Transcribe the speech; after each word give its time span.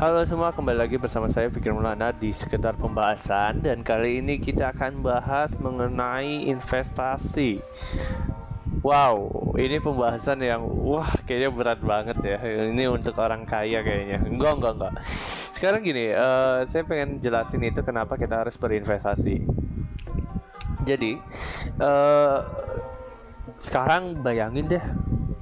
Halo 0.00 0.24
semua, 0.24 0.48
kembali 0.48 0.80
lagi 0.80 0.96
bersama 0.96 1.28
saya 1.28 1.52
Fikir 1.52 1.76
Mulana 1.76 2.08
di 2.08 2.32
sekitar 2.32 2.72
pembahasan 2.80 3.60
dan 3.60 3.84
kali 3.84 4.24
ini 4.24 4.40
kita 4.40 4.72
akan 4.72 5.04
bahas 5.04 5.52
mengenai 5.60 6.48
investasi. 6.48 7.60
Wow, 8.80 9.28
ini 9.60 9.76
pembahasan 9.76 10.40
yang 10.40 10.64
wah 10.64 11.12
kayaknya 11.28 11.52
berat 11.52 11.84
banget 11.84 12.16
ya. 12.24 12.40
Ini 12.72 12.88
untuk 12.88 13.12
orang 13.20 13.44
kaya 13.44 13.84
kayaknya. 13.84 14.24
Enggak, 14.24 14.56
enggak, 14.56 14.72
enggak. 14.80 14.94
Sekarang 15.52 15.84
gini, 15.84 16.16
uh, 16.16 16.64
saya 16.64 16.80
pengen 16.88 17.20
jelasin 17.20 17.60
itu 17.60 17.84
kenapa 17.84 18.16
kita 18.16 18.40
harus 18.40 18.56
berinvestasi. 18.56 19.44
Jadi, 20.88 21.20
uh, 21.76 22.40
sekarang 23.60 24.16
bayangin 24.24 24.64
deh, 24.64 24.84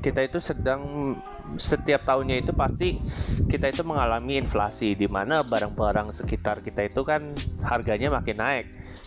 kita 0.03 0.27
itu 0.27 0.43
sedang 0.43 1.15
setiap 1.57 2.05
tahunnya 2.05 2.45
itu 2.45 2.53
pasti 2.53 3.01
kita 3.49 3.73
itu 3.73 3.81
mengalami 3.87 4.37
inflasi 4.37 4.93
di 4.93 5.09
mana 5.09 5.41
barang-barang 5.41 6.13
sekitar 6.13 6.61
kita 6.61 6.93
itu 6.93 7.01
kan 7.07 7.33
harganya 7.65 8.13
makin 8.13 8.37
naik. 8.37 8.67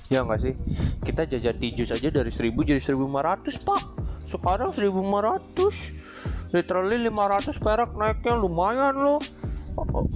Ya 0.10 0.26
nggak 0.26 0.40
sih? 0.42 0.54
Kita 1.06 1.30
jajan 1.30 1.62
tiju 1.62 1.86
saja 1.86 2.10
dari 2.10 2.32
1000 2.34 2.52
jadi 2.66 2.82
1500 2.82 3.62
pak. 3.62 3.82
Sekarang 4.26 4.74
1500 4.74 6.56
literally 6.56 6.98
500 7.08 7.62
perak 7.62 7.92
naiknya 7.94 8.34
lumayan 8.36 8.98
loh. 8.98 9.22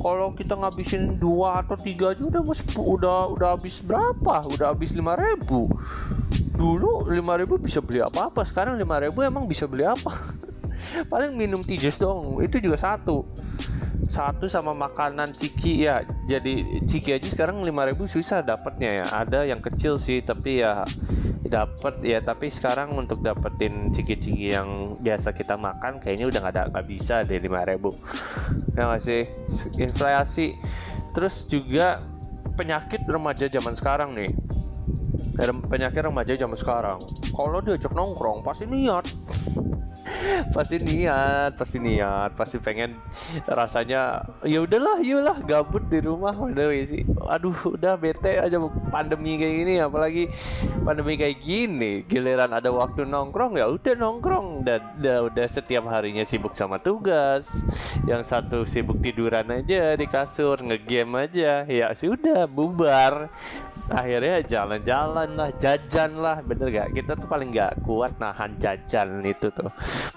Kalau 0.03 0.35
kita 0.35 0.59
ngabisin 0.59 1.15
dua 1.15 1.63
atau 1.63 1.79
tiga 1.79 2.11
aja 2.11 2.27
udah 2.27 2.43
udah 2.75 3.19
udah 3.39 3.49
habis 3.55 3.79
berapa? 3.79 4.43
Udah 4.51 4.75
habis 4.75 4.91
5000 4.91 5.47
dulu 6.55 7.03
5000 7.11 7.59
bisa 7.59 7.79
beli 7.83 7.99
apa 7.99 8.31
apa 8.31 8.41
sekarang 8.47 8.79
5000 8.79 9.11
emang 9.27 9.45
bisa 9.45 9.67
beli 9.67 9.83
apa 9.83 10.11
paling 11.11 11.35
minum 11.37 11.61
tijus 11.61 11.97
dong 11.99 12.41
itu 12.41 12.61
juga 12.61 12.77
satu. 12.79 13.25
Satu 14.05 14.45
sama 14.45 14.77
makanan 14.77 15.33
ciki 15.33 15.89
ya. 15.89 16.05
Jadi 16.29 16.83
ciki 16.85 17.17
aja 17.17 17.25
sekarang 17.25 17.65
5000 17.65 18.05
susah 18.05 18.39
dapatnya 18.45 19.01
ya. 19.01 19.05
Ada 19.09 19.49
yang 19.49 19.65
kecil 19.65 19.97
sih 19.97 20.21
tapi 20.21 20.61
ya 20.61 20.85
dapat 21.45 22.01
ya 22.01 22.21
tapi 22.21 22.49
sekarang 22.49 22.97
untuk 22.97 23.21
dapetin 23.21 23.93
ciki-ciki 23.93 24.53
yang 24.57 24.97
biasa 24.97 25.29
kita 25.33 25.53
makan 25.57 26.01
kayaknya 26.01 26.25
udah 26.29 26.39
nggak 26.41 26.53
ada 26.57 26.63
nggak 26.73 26.85
bisa 26.89 27.21
deh 27.21 27.37
5000 27.37 28.77
ya 28.77 28.81
nggak 28.85 29.01
sih? 29.01 29.23
Inflasi. 29.81 30.53
Terus 31.17 31.47
juga 31.49 32.03
penyakit 32.55 33.07
remaja 33.09 33.49
zaman 33.49 33.73
sekarang 33.73 34.13
nih. 34.13 34.31
Penyakit 35.67 36.05
remaja 36.05 36.33
zaman 36.37 36.55
sekarang. 36.55 36.99
Kalau 37.33 37.59
diajak 37.59 37.91
nongkrong 37.91 38.45
pasti 38.45 38.69
niat 38.69 39.03
pasti 40.51 40.81
niat 40.81 41.55
pasti 41.57 41.77
niat 41.77 42.33
pasti 42.33 42.57
pengen 42.61 42.97
rasanya 43.45 44.25
ya 44.45 44.63
udahlah 44.63 45.01
iyalah 45.01 45.37
gabut 45.45 45.85
di 45.87 46.01
rumah 46.01 46.33
udah 46.33 46.71
sih 46.85 47.05
aduh 47.29 47.55
udah 47.77 47.97
bete 47.97 48.37
aja 48.39 48.57
pandemi 48.89 49.37
kayak 49.37 49.55
gini 49.65 49.73
apalagi 49.81 50.23
pandemi 50.83 51.17
kayak 51.17 51.41
gini 51.41 52.05
giliran 52.05 52.53
ada 52.53 52.69
waktu 52.69 53.05
nongkrong 53.05 53.57
ya 53.57 53.69
udah 53.69 53.93
nongkrong 53.97 54.65
dan 54.65 54.81
udah, 55.01 55.17
udah 55.31 55.47
setiap 55.49 55.85
harinya 55.89 56.25
sibuk 56.25 56.53
sama 56.57 56.81
tugas 56.81 57.45
yang 58.09 58.21
satu 58.25 58.65
sibuk 58.65 58.99
tiduran 59.01 59.49
aja 59.51 59.93
di 59.97 60.05
kasur 60.09 60.59
ngegame 60.61 61.29
aja 61.29 61.65
ya 61.65 61.87
sudah 61.93 62.49
bubar 62.49 63.29
akhirnya 63.91 64.41
jalan-jalan 64.45 65.29
lah 65.37 65.51
jajan 65.61 66.17
lah. 66.17 66.41
Bener 66.41 66.69
gak? 66.71 66.97
Kita 66.97 67.17
tuh 67.17 67.27
paling 67.29 67.53
gak 67.53 67.81
kuat 67.85 68.17
nahan 68.17 68.57
jajan 68.57 69.21
itu 69.25 69.51
tuh. 69.53 69.69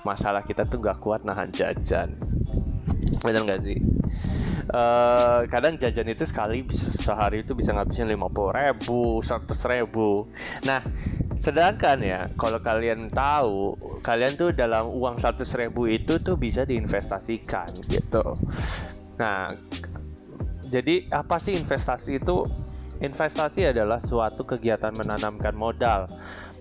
Masalah 0.05 0.44
kita 0.47 0.64
tuh 0.64 0.80
gak 0.80 1.02
kuat 1.05 1.24
nahan 1.24 1.52
jajan. 1.52 2.16
Bener 3.20 3.44
gak 3.44 3.64
sih? 3.64 3.80
Uh, 4.69 5.48
kadang 5.48 5.80
jajan 5.80 6.12
itu 6.12 6.28
sekali 6.28 6.61
sehari 6.77 7.41
itu 7.41 7.56
bisa 7.56 7.72
ngabisin 7.72 8.05
lima 8.05 8.28
puluh 8.28 8.52
ribu 8.52 9.24
seratus 9.24 9.64
ribu. 9.64 10.28
Nah 10.69 10.84
sedangkan 11.41 11.96
ya 12.05 12.29
kalau 12.36 12.61
kalian 12.61 13.08
tahu 13.08 13.80
kalian 14.05 14.36
tuh 14.36 14.52
dalam 14.52 14.92
uang 14.92 15.24
seratus 15.24 15.56
ribu 15.56 15.89
itu 15.89 16.20
tuh 16.20 16.36
bisa 16.36 16.68
diinvestasikan 16.68 17.80
gitu. 17.89 18.36
Nah 19.17 19.56
jadi 20.68 21.08
apa 21.17 21.40
sih 21.40 21.56
investasi 21.56 22.20
itu 22.20 22.45
Investasi 22.98 23.70
adalah 23.70 24.03
suatu 24.03 24.42
kegiatan 24.42 24.91
menanamkan 24.91 25.55
modal, 25.55 26.11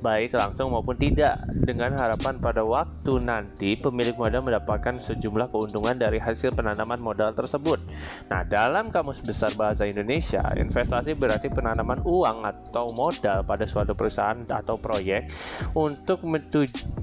baik 0.05 0.37
langsung 0.37 0.69
maupun 0.69 0.93
tidak, 0.93 1.41
dengan 1.65 1.97
harapan 1.97 2.37
pada 2.37 2.61
waktu 2.61 3.17
nanti 3.17 3.73
pemilik 3.73 4.13
modal 4.13 4.45
mendapatkan 4.45 5.01
sejumlah 5.01 5.49
keuntungan 5.49 5.97
dari 5.97 6.21
hasil 6.21 6.53
penanaman 6.53 7.01
modal 7.01 7.33
tersebut. 7.33 7.81
Nah, 8.29 8.45
dalam 8.45 8.93
Kamus 8.93 9.25
Besar 9.25 9.57
Bahasa 9.57 9.89
Indonesia, 9.89 10.45
investasi 10.53 11.17
berarti 11.17 11.49
penanaman 11.49 12.05
uang 12.05 12.45
atau 12.45 12.93
modal 12.93 13.41
pada 13.41 13.65
suatu 13.65 13.97
perusahaan 13.97 14.37
atau 14.45 14.77
proyek 14.77 15.33
untuk 15.73 16.21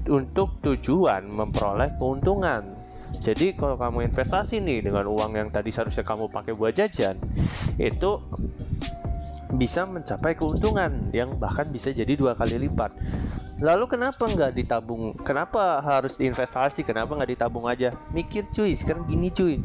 untuk 0.07 0.47
tujuan 0.63 1.27
memperoleh 1.27 1.91
keuntungan. 1.99 2.63
Jadi 3.15 3.55
kalau 3.55 3.79
kamu 3.79 4.11
investasi 4.11 4.59
nih 4.59 4.83
dengan 4.91 5.07
uang 5.07 5.39
yang 5.39 5.47
tadi 5.47 5.71
seharusnya 5.71 6.03
kamu 6.03 6.27
pakai 6.27 6.51
buat 6.51 6.75
jajan, 6.75 7.15
itu 7.79 8.19
bisa 9.55 9.87
mencapai 9.87 10.35
keuntungan 10.35 11.07
yang 11.15 11.35
bahkan 11.39 11.67
bisa 11.71 11.91
jadi 11.91 12.13
dua 12.15 12.35
kali 12.35 12.59
lipat. 12.67 12.95
Lalu 13.63 13.87
kenapa 13.87 14.27
nggak 14.27 14.51
ditabung? 14.51 15.15
Kenapa 15.23 15.79
harus 15.79 16.19
diinvestasi? 16.19 16.83
Kenapa 16.83 17.15
nggak 17.15 17.39
ditabung 17.39 17.65
aja? 17.71 17.95
Mikir 18.11 18.51
cuy, 18.51 18.75
sekarang 18.75 19.07
gini 19.07 19.31
cuy. 19.31 19.63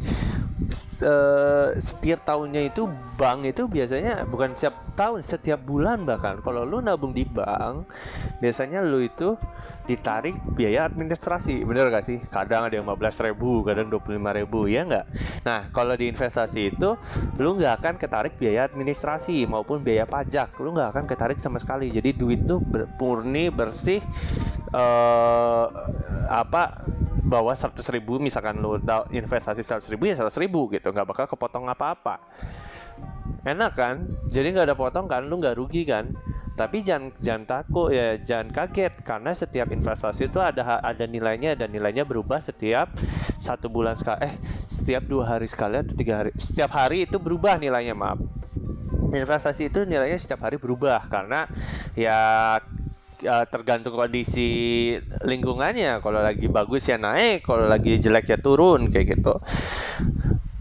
Uh, 1.02 1.74
setiap 1.82 2.22
tahunnya 2.22 2.70
itu 2.70 2.86
bank 3.18 3.42
itu 3.42 3.66
biasanya 3.66 4.22
bukan 4.30 4.54
setiap 4.54 4.78
tahun, 4.94 5.26
setiap 5.26 5.60
bulan 5.66 6.06
bahkan. 6.06 6.38
Kalau 6.46 6.62
lu 6.62 6.78
nabung 6.78 7.10
di 7.10 7.26
bank, 7.26 7.90
biasanya 8.38 8.78
lu 8.86 9.02
itu 9.02 9.34
ditarik 9.90 10.38
biaya 10.54 10.86
administrasi 10.86 11.66
bener 11.66 11.90
gak 11.90 12.06
sih? 12.06 12.22
Kadang 12.30 12.70
ada 12.70 12.78
yang 12.78 12.86
15 12.86 13.26
ribu 13.26 13.66
kadang 13.66 13.90
25 13.90 14.38
ribu 14.38 14.70
ya 14.70 14.86
nggak? 14.86 15.06
Nah 15.42 15.66
kalau 15.74 15.98
di 15.98 16.06
investasi 16.06 16.70
itu 16.70 16.94
lu 17.42 17.58
nggak 17.58 17.82
akan 17.82 17.94
ketarik 17.98 18.38
biaya 18.38 18.70
administrasi 18.70 19.50
maupun 19.50 19.82
biaya 19.82 20.06
pajak. 20.06 20.54
Lu 20.62 20.70
nggak 20.70 20.94
akan 20.94 21.04
ketarik 21.10 21.42
sama 21.42 21.58
sekali. 21.58 21.90
Jadi 21.90 22.14
duit 22.14 22.46
tuh 22.46 22.62
murni 23.02 23.50
bersih 23.50 23.98
uh, 24.70 25.66
apa 26.30 26.86
bawa 27.26 27.58
100 27.58 27.82
ribu. 27.90 28.22
Misalkan 28.22 28.62
lu 28.62 28.78
investasi 29.10 29.66
100 29.66 29.90
ribu 29.90 30.06
ya 30.06 30.14
100 30.14 30.30
ribu 30.38 30.70
gitu. 30.70 30.94
Nggak 30.94 31.08
bakal 31.10 31.26
kepotong 31.26 31.66
apa-apa. 31.66 32.22
Enak 33.42 33.72
kan? 33.74 34.06
Jadi 34.30 34.54
nggak 34.54 34.70
ada 34.70 34.76
potong 34.78 35.10
kan? 35.10 35.26
Lu 35.26 35.42
nggak 35.42 35.58
rugi 35.58 35.82
kan 35.82 36.14
tapi 36.60 36.84
jangan 36.84 37.08
jangan 37.24 37.44
takut 37.48 37.88
ya 37.88 38.20
jangan 38.20 38.52
kaget. 38.52 38.92
Karena 39.00 39.32
setiap 39.32 39.72
investasi 39.72 40.28
itu 40.28 40.36
ada 40.36 40.76
ada 40.84 41.04
nilainya 41.08 41.56
dan 41.56 41.72
nilainya 41.72 42.04
berubah 42.04 42.36
setiap 42.44 42.92
satu 43.40 43.72
bulan 43.72 43.96
sekali 43.96 44.28
eh 44.28 44.34
setiap 44.68 45.08
dua 45.08 45.24
hari 45.24 45.48
sekali 45.48 45.80
atau 45.80 45.96
tiga 45.96 46.20
hari. 46.20 46.36
Setiap 46.36 46.68
hari 46.76 47.08
itu 47.08 47.16
berubah 47.16 47.56
nilainya 47.56 47.96
maaf. 47.96 48.20
Investasi 49.16 49.72
itu 49.72 49.88
nilainya 49.88 50.20
setiap 50.20 50.44
hari 50.44 50.60
berubah 50.60 51.00
karena 51.08 51.48
ya 51.96 52.60
tergantung 53.48 53.96
kondisi 53.96 54.92
lingkungannya. 55.24 56.04
Kalau 56.04 56.20
lagi 56.20 56.44
bagus 56.52 56.84
ya 56.84 57.00
naik 57.00 57.48
kalau 57.48 57.64
lagi 57.64 57.96
jelek 57.96 58.36
ya 58.36 58.36
turun 58.36 58.92
kayak 58.92 59.16
gitu 59.16 59.40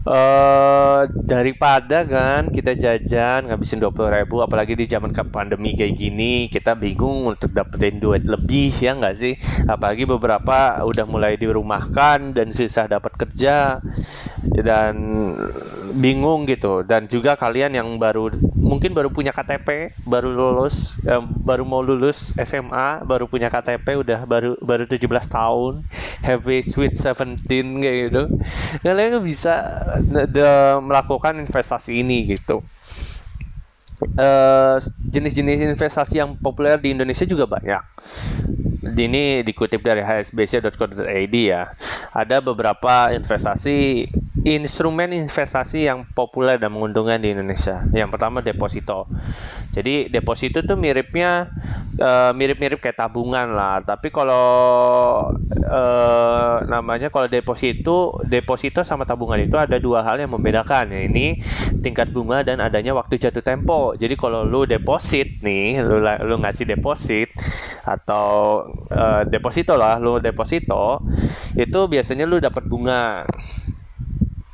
Uh, 0.00 1.04
daripada 1.28 2.08
kan 2.08 2.48
kita 2.48 2.72
jajan 2.72 3.52
ngabisin 3.52 3.84
20 3.84 4.16
ribu 4.16 4.40
apalagi 4.40 4.72
di 4.72 4.88
zaman 4.88 5.12
pandemi 5.28 5.76
kayak 5.76 5.92
gini 5.92 6.48
kita 6.48 6.72
bingung 6.72 7.28
untuk 7.28 7.52
dapetin 7.52 8.00
duit 8.00 8.24
lebih 8.24 8.72
ya 8.80 8.96
nggak 8.96 9.16
sih? 9.20 9.36
Apalagi 9.68 10.08
beberapa 10.08 10.80
udah 10.88 11.04
mulai 11.04 11.36
dirumahkan 11.36 12.32
dan 12.32 12.48
susah 12.48 12.88
dapat 12.88 13.12
kerja. 13.12 13.84
Dan 14.40 14.94
bingung 15.92 16.46
gitu. 16.48 16.82
Dan 16.86 17.06
juga 17.10 17.34
kalian 17.34 17.74
yang 17.74 17.88
baru 17.98 18.30
mungkin 18.56 18.94
baru 18.94 19.10
punya 19.10 19.34
KTP 19.34 19.94
baru 20.06 20.30
lulus 20.30 20.98
eh, 21.04 21.22
baru 21.22 21.66
mau 21.66 21.82
lulus 21.82 22.32
SMA 22.38 23.02
baru 23.04 23.26
punya 23.26 23.50
KTP 23.50 24.00
udah 24.00 24.24
baru 24.24 24.54
baru 24.62 24.84
17 24.86 25.06
tahun 25.26 25.82
happy 26.22 26.62
sweet 26.62 26.94
17 26.94 27.46
kayak 27.82 27.96
gitu. 28.10 28.22
Kalian 28.86 29.22
bisa 29.24 29.54
de, 30.04 30.48
melakukan 30.84 31.38
investasi 31.42 32.00
ini 32.00 32.38
gitu. 32.38 32.62
Eh, 34.00 34.76
jenis-jenis 35.12 35.60
uh, 35.60 35.66
investasi 35.76 36.24
yang 36.24 36.32
populer 36.40 36.80
di 36.80 36.96
Indonesia 36.96 37.28
juga 37.28 37.44
banyak. 37.44 37.84
Ini 38.80 39.44
dikutip 39.44 39.84
dari 39.84 40.00
hsbc.co.id 40.00 41.36
ya. 41.36 41.68
Ada 42.16 42.40
beberapa 42.40 43.12
investasi 43.12 44.08
instrumen 44.44 45.12
investasi 45.12 45.84
yang 45.84 46.08
populer 46.16 46.56
dan 46.56 46.72
menguntungkan 46.72 47.20
di 47.20 47.36
Indonesia. 47.36 47.84
Yang 47.92 48.16
pertama 48.16 48.40
deposito. 48.40 49.04
Jadi 49.70 50.10
deposito 50.10 50.64
tuh 50.66 50.74
miripnya 50.74 51.46
uh, 52.00 52.32
mirip-mirip 52.34 52.82
kayak 52.82 52.98
tabungan 52.98 53.54
lah. 53.54 53.84
Tapi 53.84 54.08
kalau 54.10 54.48
uh, 55.46 56.54
namanya 56.66 57.12
kalau 57.12 57.30
deposito, 57.30 58.18
deposito 58.26 58.82
sama 58.82 59.06
tabungan 59.06 59.38
itu 59.38 59.54
ada 59.54 59.78
dua 59.78 60.02
hal 60.02 60.18
yang 60.18 60.32
membedakan. 60.32 60.90
Ya, 60.90 61.06
ini 61.06 61.38
tingkat 61.84 62.10
bunga 62.10 62.42
dan 62.42 62.58
adanya 62.58 62.96
waktu 62.96 63.20
jatuh 63.20 63.44
tempo. 63.44 63.94
Jadi 63.94 64.18
kalau 64.18 64.42
lu 64.42 64.66
deposit 64.66 65.38
nih, 65.44 65.84
lu 65.84 66.02
lu 66.02 66.34
ngasih 66.40 66.66
deposit 66.66 67.30
atau 67.86 68.64
uh, 68.90 69.22
deposito 69.28 69.76
lah, 69.78 70.00
lu 70.02 70.18
deposito 70.18 71.04
itu 71.54 71.80
biasanya 71.86 72.24
lu 72.26 72.42
dapat 72.42 72.66
bunga 72.66 73.26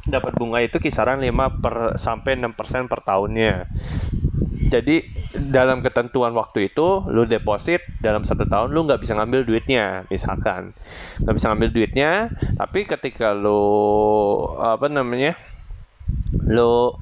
dapat 0.06 0.32
bunga 0.38 0.62
itu 0.62 0.78
kisaran 0.78 1.18
5 1.18 1.62
per 1.62 1.98
sampai 1.98 2.38
6% 2.38 2.86
per 2.86 3.00
tahunnya. 3.02 3.66
Jadi 4.66 5.02
dalam 5.36 5.84
ketentuan 5.84 6.32
waktu 6.32 6.72
itu 6.72 7.04
lu 7.12 7.28
deposit 7.28 7.84
dalam 8.00 8.24
satu 8.24 8.48
tahun 8.48 8.72
lu 8.72 8.88
nggak 8.88 9.04
bisa 9.04 9.12
ngambil 9.12 9.44
duitnya 9.44 10.08
misalkan 10.08 10.72
nggak 11.22 11.34
bisa 11.36 11.46
ngambil 11.52 11.70
duitnya 11.76 12.10
tapi 12.56 12.88
ketika 12.88 13.36
lu 13.36 13.60
apa 14.56 14.88
namanya 14.88 15.36
lo 16.46 16.98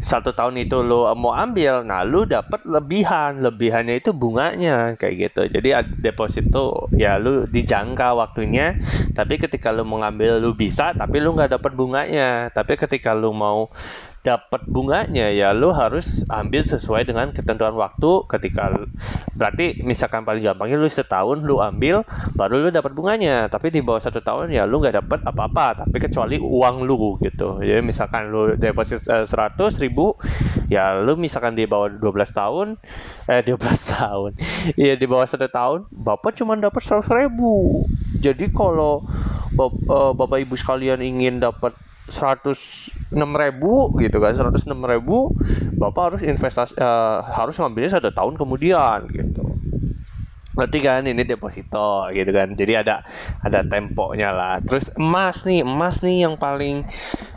satu 0.00 0.32
tahun 0.32 0.64
itu 0.64 0.80
lo 0.80 1.12
mau 1.12 1.36
ambil, 1.36 1.84
nah 1.84 2.00
lo 2.00 2.24
dapat 2.24 2.64
lebihan, 2.64 3.36
lebihannya 3.38 4.00
itu 4.00 4.16
bunganya 4.16 4.96
kayak 4.96 5.30
gitu. 5.30 5.42
Jadi 5.52 5.76
deposito 6.00 6.88
ya 6.96 7.20
lo 7.20 7.44
dijangka 7.44 8.16
waktunya, 8.16 8.80
tapi 9.12 9.36
ketika 9.36 9.68
lo 9.70 9.84
mau 9.84 10.00
ngambil 10.00 10.40
lo 10.40 10.56
bisa, 10.56 10.96
tapi 10.96 11.20
lo 11.20 11.36
nggak 11.36 11.60
dapat 11.60 11.72
bunganya. 11.76 12.48
Tapi 12.50 12.80
ketika 12.80 13.12
lo 13.12 13.36
mau 13.36 13.68
dapat 14.20 14.68
bunganya 14.68 15.32
ya 15.32 15.56
lu 15.56 15.72
harus 15.72 16.28
ambil 16.28 16.60
sesuai 16.60 17.08
dengan 17.08 17.32
ketentuan 17.32 17.72
waktu 17.72 18.28
ketika 18.28 18.84
berarti 19.32 19.80
misalkan 19.80 20.28
paling 20.28 20.44
gampangnya 20.44 20.76
lu 20.76 20.92
setahun 20.92 21.40
lu 21.40 21.56
ambil 21.64 22.04
baru 22.36 22.68
lu 22.68 22.70
dapat 22.70 22.92
bunganya. 22.92 23.48
Tapi 23.48 23.72
di 23.72 23.80
bawah 23.80 24.04
satu 24.04 24.20
tahun 24.20 24.52
ya 24.52 24.68
lu 24.68 24.84
nggak 24.84 25.00
dapat 25.00 25.20
apa-apa 25.24 25.84
tapi 25.84 25.96
kecuali 26.04 26.36
uang 26.36 26.84
lu 26.84 27.16
gitu. 27.24 27.64
Jadi 27.64 27.80
misalkan 27.80 28.28
lu 28.28 28.52
deposit 28.60 29.08
uh, 29.08 29.24
ribu 29.80 30.12
ya 30.68 31.00
lu 31.00 31.16
misalkan 31.16 31.56
di 31.56 31.64
bawah 31.64 31.88
12 31.88 32.04
tahun 32.36 32.66
eh 33.24 33.40
12 33.40 33.56
tahun. 33.96 34.30
Ya 34.76 35.00
di 35.00 35.06
bawah 35.08 35.24
satu 35.24 35.48
tahun 35.48 35.88
bapak 35.88 36.36
cuma 36.36 36.60
dapat 36.60 36.84
seratus 36.84 37.08
ribu. 37.08 37.88
Jadi 38.20 38.52
kalau 38.52 39.00
uh, 39.56 40.12
bapak 40.12 40.44
ibu 40.44 40.60
sekalian 40.60 41.00
ingin 41.00 41.40
dapat 41.40 41.72
seratus 42.10 42.90
enam 43.14 43.32
ribu 43.34 43.94
gitu 44.02 44.18
kan 44.22 44.34
seratus 44.34 44.66
enam 44.66 44.82
ribu 44.86 45.34
bapak 45.78 46.14
harus 46.14 46.22
investasi 46.26 46.74
uh, 46.78 47.22
harus 47.24 47.56
ngambilnya 47.58 47.98
satu 47.98 48.10
tahun 48.14 48.34
kemudian 48.36 49.06
gitu. 49.10 49.44
Berarti 50.50 50.78
kan 50.82 51.06
ini 51.06 51.22
deposito 51.24 52.10
gitu 52.10 52.30
kan 52.34 52.58
jadi 52.58 52.82
ada 52.82 53.06
ada 53.40 53.62
temponya 53.64 54.34
lah. 54.34 54.54
Terus 54.60 54.90
emas 54.98 55.46
nih 55.46 55.62
emas 55.62 56.02
nih 56.02 56.26
yang 56.26 56.34
paling 56.36 56.82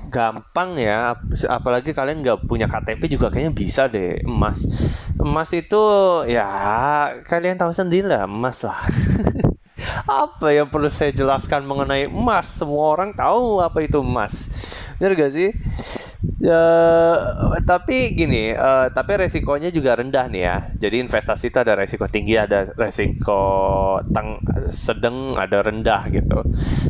gampang 0.10 0.78
ya 0.82 1.18
apalagi 1.50 1.94
kalian 1.94 2.22
nggak 2.26 2.50
punya 2.50 2.66
KTP 2.70 3.02
juga 3.08 3.30
kayaknya 3.30 3.54
bisa 3.54 3.86
deh 3.88 4.18
emas. 4.26 4.66
Emas 5.22 5.50
itu 5.54 5.84
ya 6.28 6.48
kalian 7.24 7.62
tahu 7.62 7.72
sendiri 7.72 8.10
lah 8.10 8.26
emas 8.26 8.66
lah 8.66 8.82
apa 10.08 10.48
yang 10.52 10.68
perlu 10.68 10.90
saya 10.90 11.14
jelaskan 11.14 11.66
mengenai 11.66 12.10
emas? 12.10 12.50
Semua 12.50 12.94
orang 12.98 13.14
tahu 13.14 13.62
apa 13.62 13.86
itu 13.86 14.02
emas. 14.02 14.50
Bener 14.98 15.16
gak 15.18 15.32
sih? 15.34 15.50
Ya 16.40 16.64
tapi 17.68 18.16
gini 18.16 18.56
uh, 18.56 18.88
tapi 18.96 19.20
resikonya 19.20 19.72
juga 19.76 20.00
rendah 20.00 20.32
nih 20.32 20.44
ya. 20.44 20.58
Jadi 20.76 21.04
investasi 21.04 21.52
itu 21.52 21.60
ada 21.60 21.76
resiko 21.76 22.08
tinggi 22.08 22.40
ada 22.40 22.72
resiko 22.80 23.44
teng 24.12 24.40
sedang 24.72 25.36
ada 25.36 25.64
rendah 25.64 26.08
gitu. 26.12 26.44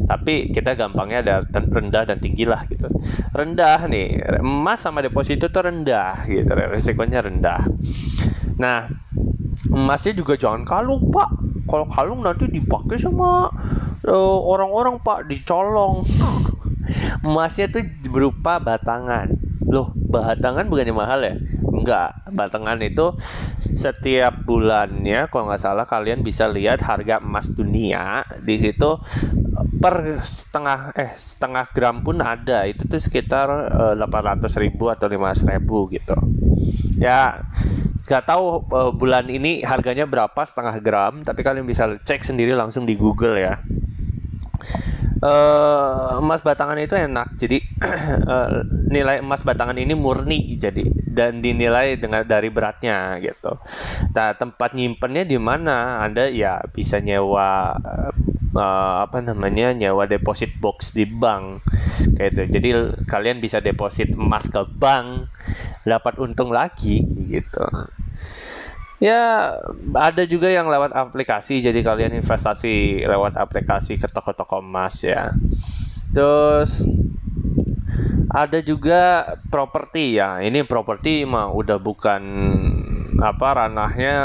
Tapi 0.05 0.53
kita 0.53 0.77
gampangnya 0.77 1.25
ada 1.25 1.35
rendah 1.49 2.03
dan 2.05 2.17
tinggi 2.21 2.45
lah 2.45 2.65
gitu. 2.69 2.89
Rendah 3.33 3.89
nih 3.89 4.21
emas 4.41 4.85
sama 4.85 5.01
deposito 5.01 5.49
itu 5.49 5.59
rendah 5.61 6.29
gitu 6.29 6.53
resikonya 6.53 7.25
rendah. 7.25 7.61
Nah 8.61 8.85
emasnya 9.73 10.13
juga 10.13 10.37
jangan 10.37 10.65
kalung 10.65 11.09
pak 11.09 11.42
kalau 11.73 11.89
kalung 11.89 12.21
nanti 12.21 12.45
dipakai 12.45 13.01
sama 13.01 13.49
uh, 14.05 14.39
orang-orang 14.45 15.01
pak. 15.01 15.25
Dicolong. 15.25 16.05
Emasnya 17.25 17.73
tuh 17.73 17.81
berupa 18.13 18.61
batangan. 18.61 19.33
Loh 19.65 19.89
batangan 19.97 20.69
bukannya 20.69 20.93
mahal 20.93 21.19
ya? 21.25 21.33
Enggak. 21.65 22.29
Batangan 22.29 22.77
itu 22.85 23.17
setiap 23.57 24.45
bulannya 24.45 25.25
kalau 25.33 25.49
nggak 25.49 25.65
salah 25.65 25.89
kalian 25.89 26.21
bisa 26.21 26.45
lihat 26.45 26.77
harga 26.85 27.17
emas 27.17 27.49
dunia. 27.49 28.21
Di 28.37 28.61
situ 28.61 29.01
per 29.81 30.21
setengah 30.21 30.93
eh 30.93 31.17
setengah 31.17 31.73
gram 31.73 32.05
pun 32.05 32.21
ada. 32.21 32.69
Itu 32.69 32.85
tuh 32.85 33.01
sekitar 33.01 33.49
uh, 33.97 33.97
ratus 33.97 34.61
ribu 34.61 34.93
atau 34.93 35.09
500 35.09 35.57
ribu 35.57 35.89
gitu. 35.89 36.13
Ya 37.01 37.41
nggak 38.03 38.23
tahu 38.27 38.67
uh, 38.67 38.91
bulan 38.91 39.31
ini 39.31 39.63
harganya 39.63 40.03
berapa 40.03 40.41
setengah 40.43 40.75
gram 40.83 41.23
tapi 41.23 41.39
kalian 41.39 41.63
bisa 41.63 41.95
cek 42.03 42.23
sendiri 42.23 42.51
langsung 42.51 42.83
di 42.83 42.99
Google 42.99 43.39
ya. 43.39 43.63
Uh, 45.23 46.19
emas 46.19 46.43
batangan 46.43 46.75
itu 46.83 46.99
enak 46.99 47.39
jadi 47.39 47.63
uh, 48.27 48.59
nilai 48.93 49.23
emas 49.23 49.39
batangan 49.47 49.79
ini 49.79 49.95
murni 49.95 50.59
jadi 50.59 50.83
dan 51.13 51.39
dinilai 51.39 51.95
dengan 51.95 52.27
dari 52.27 52.51
beratnya 52.51 53.23
gitu. 53.23 53.55
Nah 54.11 54.35
tempat 54.35 54.75
nyimpennya 54.75 55.23
di 55.23 55.39
mana? 55.39 56.03
Anda 56.03 56.27
ya 56.27 56.59
bisa 56.67 56.99
nyewa 56.99 57.71
apa 58.57 59.17
namanya 59.25 59.73
nyewa 59.73 60.05
deposit 60.05 60.53
box 60.61 60.93
di 60.93 61.09
bank 61.09 61.65
kayak 62.17 62.37
itu 62.37 62.41
jadi 62.59 62.69
kalian 63.09 63.41
bisa 63.41 63.57
deposit 63.59 64.13
emas 64.13 64.45
ke 64.49 64.61
bank 64.77 65.29
dapat 65.83 66.21
untung 66.21 66.53
lagi 66.53 67.01
gitu 67.33 67.65
Ya, 69.03 69.59
ada 69.99 70.23
juga 70.23 70.47
yang 70.47 70.71
lewat 70.71 70.95
aplikasi, 70.95 71.59
jadi 71.59 71.75
kalian 71.83 72.23
investasi 72.23 73.03
lewat 73.03 73.35
aplikasi 73.35 73.99
ke 73.99 74.07
toko-toko 74.07 74.63
emas 74.63 75.03
ya. 75.03 75.35
Terus 76.15 76.79
ada 78.31 78.63
juga 78.63 79.35
properti 79.51 80.15
ya. 80.23 80.39
Ini 80.39 80.63
properti 80.63 81.27
mah 81.27 81.51
udah 81.51 81.83
bukan 81.83 82.21
apa 83.19 83.47
ranahnya 83.59 84.15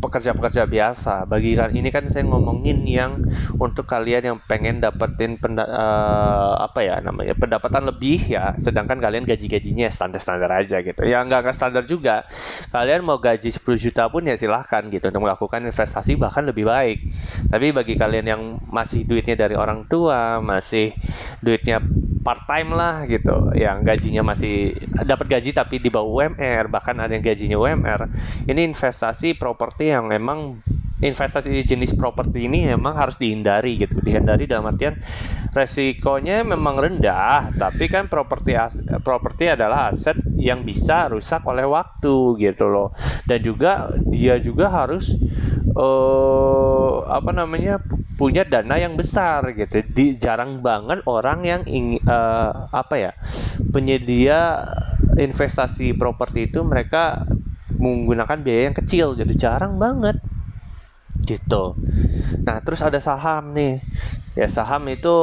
pekerja-pekerja 0.00 0.64
biasa. 0.64 1.28
Bagi 1.28 1.54
ini 1.76 1.88
kan 1.92 2.08
saya 2.08 2.24
ngomongin 2.24 2.82
yang 2.88 3.20
untuk 3.60 3.84
kalian 3.84 4.34
yang 4.34 4.38
pengen 4.48 4.80
dapetin 4.80 5.36
penda, 5.36 5.68
uh, 5.68 6.56
apa 6.58 6.80
ya 6.80 6.98
namanya 7.04 7.36
pendapatan 7.36 7.86
lebih 7.86 8.18
ya, 8.26 8.56
sedangkan 8.56 8.98
kalian 8.98 9.28
gaji-gajinya 9.28 9.92
standar-standar 9.92 10.48
aja 10.50 10.80
gitu. 10.80 11.04
Ya 11.04 11.20
nggak 11.22 11.46
nggak 11.46 11.56
standar 11.56 11.84
juga. 11.84 12.24
Kalian 12.72 13.04
mau 13.04 13.20
gaji 13.20 13.52
10 13.52 13.76
juta 13.76 14.08
pun 14.08 14.24
ya 14.24 14.34
silahkan 14.40 14.88
gitu 14.88 15.12
untuk 15.12 15.22
melakukan 15.22 15.60
investasi 15.68 16.16
bahkan 16.16 16.48
lebih 16.48 16.64
baik. 16.64 16.98
Tapi 17.52 17.70
bagi 17.76 17.94
kalian 17.94 18.26
yang 18.26 18.42
masih 18.72 19.04
duitnya 19.04 19.36
dari 19.36 19.54
orang 19.54 19.84
tua, 19.86 20.40
masih 20.40 20.96
duitnya 21.44 21.84
part 22.20 22.44
time 22.44 22.76
lah 22.76 23.08
gitu 23.08 23.50
yang 23.56 23.80
gajinya 23.80 24.20
masih 24.20 24.76
dapat 25.08 25.26
gaji 25.26 25.56
tapi 25.56 25.80
di 25.80 25.88
bawah 25.88 26.28
UMR 26.28 26.68
bahkan 26.68 26.94
ada 27.00 27.16
yang 27.16 27.24
gajinya 27.24 27.56
UMR 27.56 28.00
ini 28.44 28.70
investasi 28.70 29.34
properti 29.40 29.89
yang 29.90 30.06
memang 30.06 30.62
investasi 31.00 31.64
jenis 31.64 31.96
properti 31.96 32.44
ini 32.44 32.68
memang 32.68 32.92
harus 32.92 33.16
dihindari 33.16 33.80
gitu. 33.80 33.98
Dihindari 34.04 34.44
dalam 34.44 34.68
artian 34.68 35.00
resikonya 35.50 36.46
memang 36.46 36.78
rendah 36.78 37.50
tapi 37.56 37.90
kan 37.90 38.06
properti 38.06 38.54
properti 39.02 39.50
adalah 39.50 39.90
aset 39.90 40.14
yang 40.36 40.62
bisa 40.62 41.08
rusak 41.10 41.42
oleh 41.48 41.64
waktu 41.64 42.36
gitu 42.38 42.68
loh. 42.68 42.92
Dan 43.24 43.40
juga 43.40 43.90
dia 44.04 44.36
juga 44.38 44.68
harus 44.68 45.08
uh, 45.74 47.08
apa 47.08 47.32
namanya 47.32 47.80
punya 48.20 48.44
dana 48.44 48.76
yang 48.76 48.94
besar 48.94 49.56
gitu. 49.56 49.80
Di 49.80 50.20
jarang 50.20 50.60
banget 50.60 51.00
orang 51.08 51.48
yang 51.48 51.62
ingin 51.64 52.04
uh, 52.04 52.68
apa 52.70 52.94
ya 53.00 53.12
penyedia 53.72 54.68
investasi 55.16 55.96
properti 55.96 56.52
itu 56.52 56.60
mereka 56.60 57.24
menggunakan 57.78 58.38
biaya 58.42 58.72
yang 58.72 58.76
kecil 58.76 59.14
jadi 59.14 59.34
jarang 59.36 59.76
banget 59.78 60.18
gitu. 61.24 61.76
Nah, 62.42 62.64
terus 62.64 62.80
ada 62.80 62.98
saham 62.98 63.52
nih. 63.52 63.84
Ya, 64.38 64.46
saham 64.46 64.86
itu 64.88 65.14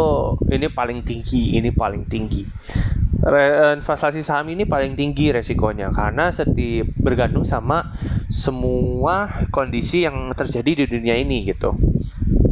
ini 0.51 0.67
paling 0.69 1.01
tinggi, 1.07 1.57
ini 1.57 1.73
paling 1.73 2.05
tinggi. 2.05 2.45
Re, 3.17 3.75
investasi 3.81 4.21
saham 4.21 4.53
ini 4.53 4.69
paling 4.69 4.93
tinggi 4.93 5.33
resikonya 5.33 5.89
karena 5.89 6.29
setiap 6.29 6.85
bergantung 7.01 7.43
sama 7.43 7.91
semua 8.29 9.47
kondisi 9.49 10.05
yang 10.05 10.31
terjadi 10.37 10.83
di 10.83 10.85
dunia 10.85 11.17
ini 11.17 11.43
gitu. 11.49 11.73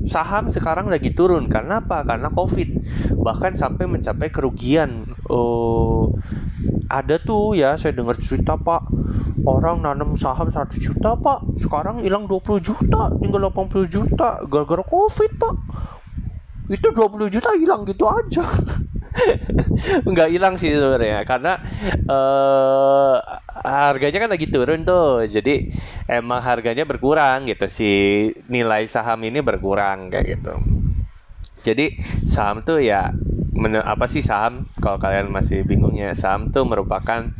Saham 0.09 0.49
sekarang 0.49 0.89
lagi 0.89 1.13
turun 1.13 1.49
karena 1.49 1.85
apa? 1.85 2.01
Karena 2.01 2.33
Covid. 2.33 2.69
Bahkan 3.13 3.53
sampai 3.57 3.85
mencapai 3.85 4.29
kerugian. 4.33 5.05
Oh, 5.29 6.17
ada 6.89 7.17
tuh 7.17 7.57
ya 7.57 7.77
saya 7.77 7.97
dengar 7.97 8.17
cerita 8.17 8.57
Pak 8.57 8.89
orang 9.45 9.85
nanam 9.85 10.17
saham 10.17 10.49
100 10.49 10.75
juta 10.81 11.15
pak. 11.15 11.55
Sekarang 11.57 12.01
hilang 12.01 12.25
20 12.25 12.59
juta 12.61 13.13
tinggal 13.21 13.49
80 13.53 13.85
juta. 13.87 14.41
Gara-gara 14.49 14.83
covid 14.83 15.31
pak. 15.37 15.55
Itu 16.69 16.91
20 16.91 17.29
juta 17.29 17.53
hilang 17.53 17.85
gitu 17.85 18.09
aja. 18.09 18.43
Nggak 20.09 20.29
hilang 20.33 20.59
sih 20.59 20.75
sebenarnya 20.75 21.23
karena 21.23 21.61
uh, 22.09 23.15
harganya 23.63 24.17
kan 24.25 24.29
lagi 24.33 24.47
turun 24.49 24.81
tuh. 24.83 25.29
Jadi 25.29 25.69
emang 26.09 26.41
harganya 26.41 26.83
berkurang 26.83 27.45
gitu 27.47 27.69
si 27.69 27.91
nilai 28.49 28.89
saham 28.89 29.21
ini 29.23 29.39
berkurang 29.45 30.09
kayak 30.09 30.41
gitu. 30.41 30.53
Jadi 31.61 31.97
saham 32.25 32.61
tuh 32.61 32.81
ya 32.81 33.09
apa 33.81 34.05
sih 34.11 34.19
saham? 34.19 34.67
Kalau 34.83 34.99
kalian 34.99 35.31
masih 35.31 35.63
bingungnya 35.63 36.11
saham 36.11 36.51
tuh 36.51 36.67
merupakan 36.67 37.31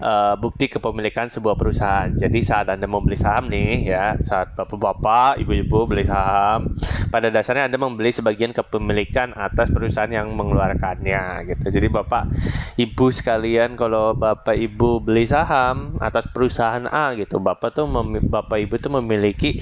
uh, 0.00 0.34
bukti 0.40 0.72
kepemilikan 0.72 1.28
sebuah 1.28 1.60
perusahaan. 1.60 2.08
Jadi 2.16 2.40
saat 2.40 2.72
anda 2.72 2.88
mau 2.88 3.04
beli 3.04 3.20
saham 3.20 3.52
nih 3.52 3.84
ya 3.84 4.16
saat 4.18 4.56
bapak-bapak 4.56 5.44
ibu-ibu 5.44 5.84
beli 5.84 6.08
saham 6.08 6.72
pada 7.12 7.28
dasarnya 7.28 7.68
anda 7.68 7.76
membeli 7.76 8.10
sebagian 8.10 8.56
kepemilikan 8.56 9.36
atas 9.36 9.68
perusahaan 9.68 10.10
yang 10.10 10.32
mengeluarkannya 10.32 11.44
gitu. 11.52 11.66
Jadi 11.68 11.86
bapak 11.92 12.32
ibu 12.80 13.06
sekalian 13.12 13.76
kalau 13.76 14.16
bapak 14.16 14.56
ibu 14.56 15.04
beli 15.04 15.28
saham 15.28 16.00
atas 16.00 16.26
perusahaan 16.32 16.88
A 16.88 17.12
gitu 17.12 17.38
bapak 17.38 17.76
tuh 17.76 17.84
bapak 18.32 18.58
ibu 18.64 18.80
tuh 18.80 18.96
memiliki 18.98 19.60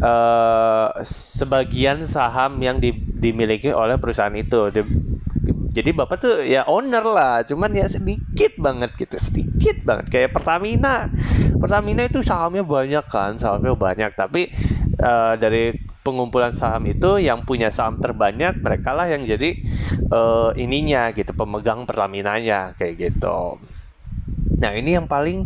uh, 0.00 0.88
sebagian 1.06 2.04
saham 2.08 2.60
yang 2.60 2.80
di, 2.80 2.92
dimiliki 2.96 3.72
oleh 3.72 3.96
perusahaan 4.00 4.34
itu. 4.36 4.72
Di, 4.72 4.82
jadi 5.76 5.92
bapak 5.92 6.16
tuh 6.16 6.40
ya 6.40 6.64
owner 6.64 7.04
lah 7.04 7.44
cuman 7.44 7.68
ya 7.76 7.84
sedikit 7.84 8.56
banget 8.56 8.96
gitu 8.96 9.20
sedikit 9.20 9.76
banget. 9.84 10.08
Kayak 10.08 10.30
Pertamina. 10.32 11.12
Pertamina 11.60 12.08
itu 12.08 12.24
sahamnya 12.24 12.64
banyak 12.64 13.04
kan 13.04 13.36
sahamnya 13.36 13.76
banyak. 13.76 14.16
Tapi 14.16 14.48
uh, 14.96 15.36
dari 15.36 15.76
pengumpulan 16.00 16.56
saham 16.56 16.88
itu 16.88 17.20
yang 17.20 17.44
punya 17.44 17.68
saham 17.68 18.00
terbanyak 18.00 18.56
mereka 18.64 18.96
lah 18.96 19.04
yang 19.04 19.28
jadi 19.28 19.52
uh, 20.08 20.56
ininya 20.56 21.12
gitu 21.12 21.36
pemegang 21.36 21.84
Pertamina-nya 21.84 22.72
kayak 22.80 23.12
gitu. 23.12 23.60
Nah 24.56 24.72
ini 24.72 24.96
yang 24.96 25.04
paling 25.04 25.44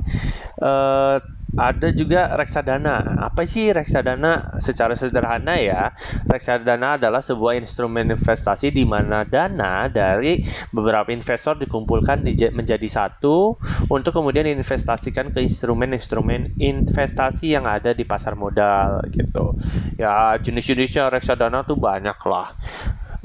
uh, 0.63 1.19
ada 1.59 1.91
juga 1.91 2.31
reksadana. 2.39 3.19
Apa 3.19 3.43
sih 3.47 3.75
reksadana? 3.75 4.61
Secara 4.63 4.95
sederhana 4.95 5.59
ya, 5.59 5.91
reksadana 6.31 7.01
adalah 7.01 7.21
sebuah 7.21 7.59
instrumen 7.59 8.15
investasi 8.15 8.71
di 8.71 8.87
mana 8.87 9.27
dana 9.27 9.91
dari 9.91 10.43
beberapa 10.71 11.11
investor 11.11 11.59
dikumpulkan 11.59 12.23
menjadi 12.55 12.89
satu 12.89 13.59
untuk 13.91 14.13
kemudian 14.15 14.47
investasikan 14.47 15.35
ke 15.35 15.43
instrumen-instrumen 15.43 16.55
investasi 16.61 17.59
yang 17.59 17.67
ada 17.67 17.93
di 17.93 18.07
pasar 18.07 18.39
modal 18.39 19.03
gitu. 19.11 19.59
Ya 19.99 20.39
jenis-jenisnya 20.39 21.11
reksadana 21.11 21.67
tuh 21.67 21.77
banyak 21.77 22.19
lah 22.27 22.55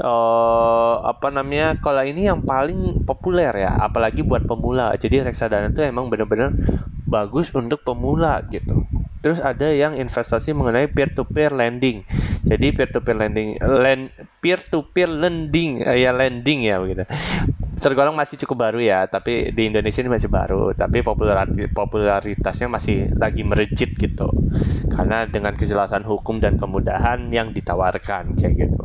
uh, 0.01 0.95
apa 1.05 1.31
namanya 1.31 1.79
kalau 1.79 2.03
ini 2.03 2.27
yang 2.27 2.43
paling 2.43 3.03
populer 3.03 3.51
ya 3.53 3.71
apalagi 3.79 4.25
buat 4.25 4.43
pemula 4.43 4.95
jadi 4.99 5.27
reksadana 5.27 5.71
itu 5.71 5.85
emang 5.85 6.11
bener-bener 6.11 6.55
bagus 7.05 7.53
untuk 7.53 7.85
pemula 7.85 8.41
gitu. 8.49 8.83
Terus 9.21 9.41
ada 9.41 9.73
yang 9.73 9.97
investasi 9.97 10.53
mengenai 10.53 10.85
peer 10.85 11.09
to 11.09 11.25
peer 11.25 11.49
lending. 11.49 12.05
Jadi 12.45 12.77
peer 12.77 12.89
to 12.93 13.01
peer 13.01 13.17
lending, 13.17 13.57
lend, 13.57 14.13
peer 14.37 14.61
to 14.61 14.85
peer 14.93 15.09
lending, 15.09 15.81
uh, 15.81 15.97
ya 15.97 16.13
lending 16.13 16.61
ya 16.61 16.77
begitu. 16.77 17.09
Tergolong 17.81 18.13
masih 18.13 18.37
cukup 18.45 18.69
baru 18.69 18.79
ya, 18.81 19.09
tapi 19.09 19.49
di 19.49 19.65
Indonesia 19.69 20.01
ini 20.01 20.13
masih 20.13 20.29
baru, 20.29 20.77
tapi 20.77 21.01
popularitasnya 21.73 22.69
masih 22.69 23.17
lagi 23.17 23.41
merejit 23.41 23.97
gitu. 23.97 24.29
Karena 24.93 25.25
dengan 25.25 25.57
kejelasan 25.57 26.05
hukum 26.05 26.37
dan 26.37 26.61
kemudahan 26.61 27.29
yang 27.33 27.49
ditawarkan 27.49 28.37
kayak 28.37 28.53
gitu. 28.69 28.81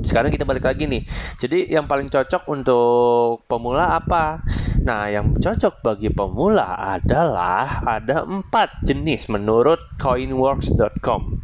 Sekarang 0.00 0.32
kita 0.32 0.48
balik 0.48 0.64
lagi 0.64 0.88
nih. 0.88 1.04
Jadi 1.36 1.68
yang 1.70 1.84
paling 1.84 2.08
cocok 2.08 2.48
untuk 2.48 3.44
pemula 3.46 4.00
apa? 4.00 4.42
Nah, 4.80 5.12
yang 5.12 5.36
cocok 5.36 5.84
bagi 5.84 6.08
pemula 6.08 6.72
adalah 6.96 7.84
ada 7.84 8.24
empat 8.24 8.80
jenis 8.88 9.28
menurut 9.28 9.78
coinworks.com. 10.00 11.36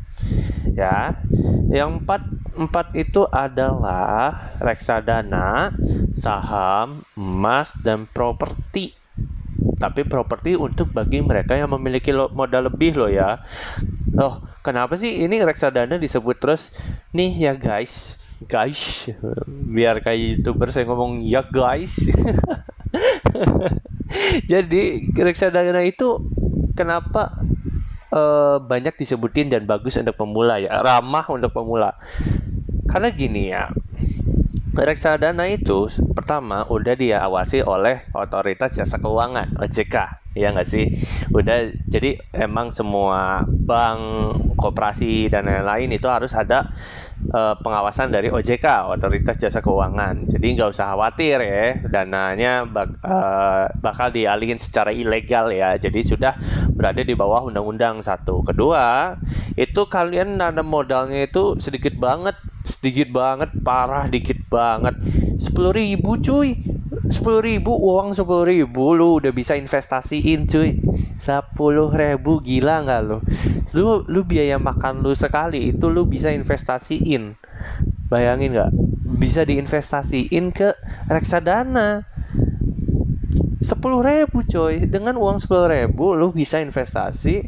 Ya, 0.72 1.20
yang 1.68 2.00
empat 2.00 2.24
empat 2.56 2.96
itu 2.96 3.28
adalah 3.28 4.56
reksadana, 4.58 5.76
saham, 6.16 7.04
emas, 7.12 7.76
dan 7.84 8.08
properti. 8.08 8.96
Tapi 9.76 10.08
properti 10.08 10.56
untuk 10.56 10.92
bagi 10.92 11.20
mereka 11.20 11.56
yang 11.56 11.72
memiliki 11.72 12.12
modal 12.12 12.72
lebih 12.72 12.96
loh 12.96 13.10
ya. 13.12 13.40
Oh, 14.16 14.40
kenapa 14.64 14.96
sih 14.96 15.24
ini 15.24 15.40
reksadana 15.44 16.00
disebut 16.00 16.36
terus 16.40 16.72
nih 17.12 17.50
ya 17.50 17.52
guys? 17.56 18.16
Guys, 18.44 19.08
biar 19.48 20.04
kayak 20.04 20.44
youtuber 20.44 20.68
saya 20.68 20.84
ngomong 20.88 21.24
ya 21.24 21.40
guys. 21.44 22.04
Jadi 24.50 25.12
reksadana 25.16 25.82
itu 25.84 26.20
kenapa 26.76 27.32
uh, 28.12 28.58
banyak 28.62 28.94
disebutin 28.96 29.52
dan 29.52 29.64
bagus 29.64 29.96
untuk 29.96 30.16
pemula 30.16 30.60
ya, 30.60 30.80
ramah 30.84 31.24
untuk 31.32 31.52
pemula. 31.52 31.96
Karena 32.86 33.08
gini 33.12 33.50
ya, 33.50 33.68
reksadana 34.84 35.48
itu 35.48 35.88
pertama 36.12 36.68
udah 36.68 36.92
diawasi 36.92 37.64
oleh 37.64 38.04
otoritas 38.12 38.76
jasa 38.76 39.00
keuangan 39.00 39.56
OJK 39.56 40.26
ya 40.36 40.52
nggak 40.52 40.68
sih? 40.68 40.92
Udah 41.32 41.72
jadi 41.88 42.20
emang 42.36 42.68
semua 42.68 43.48
bank 43.48 44.00
koperasi 44.60 45.32
dan 45.32 45.48
lain-lain 45.48 45.96
itu 45.96 46.04
harus 46.12 46.36
ada 46.36 46.68
uh, 47.32 47.54
pengawasan 47.60 48.12
dari 48.12 48.28
OJK 48.30 48.90
Otoritas 48.92 49.36
Jasa 49.40 49.64
Keuangan. 49.64 50.28
Jadi 50.28 50.46
nggak 50.56 50.70
usah 50.72 50.94
khawatir 50.94 51.38
ya, 51.42 51.80
dananya 51.88 52.68
bak, 52.68 53.00
uh, 53.02 53.72
bakal 53.80 54.12
dialihin 54.12 54.60
secara 54.60 54.92
ilegal 54.92 55.50
ya. 55.50 55.74
Jadi 55.80 56.04
sudah 56.04 56.36
berada 56.72 57.02
di 57.02 57.14
bawah 57.16 57.48
undang-undang 57.48 58.04
satu. 58.04 58.44
Kedua, 58.46 59.16
itu 59.56 59.88
kalian 59.88 60.38
nanam 60.38 60.68
modalnya 60.68 61.26
itu 61.26 61.56
sedikit 61.58 61.96
banget, 61.96 62.36
sedikit 62.62 63.10
banget, 63.10 63.50
parah 63.64 64.06
dikit 64.06 64.38
banget. 64.52 64.94
Sepuluh 65.40 65.72
ribu 65.74 66.20
cuy, 66.20 66.75
sepuluh 67.08 67.40
ribu 67.42 67.72
uang 67.72 68.12
sepuluh 68.12 68.44
ribu 68.46 68.94
lu 68.94 69.22
udah 69.22 69.32
bisa 69.32 69.54
investasiin 69.54 70.46
cuy. 70.50 70.80
Sepuluh 71.16 71.90
ribu 71.90 72.38
gila 72.38 72.86
nggak 72.86 73.00
lu? 73.06 73.18
Lu 73.74 74.06
lu 74.06 74.22
biaya 74.22 74.56
makan 74.60 75.02
lu 75.02 75.12
sekali 75.12 75.74
itu 75.74 75.90
lu 75.90 76.06
bisa 76.06 76.30
investasiin. 76.30 77.34
Bayangin 78.06 78.54
nggak? 78.54 78.70
Bisa 79.18 79.42
diinvestasiin 79.46 80.54
ke 80.54 80.74
reksadana. 81.10 82.06
Sepuluh 83.62 84.04
ribu 84.04 84.46
coy. 84.46 84.86
Dengan 84.86 85.18
uang 85.18 85.42
sepuluh 85.42 85.66
ribu 85.66 86.14
lu 86.14 86.30
bisa 86.30 86.62
investasi 86.62 87.42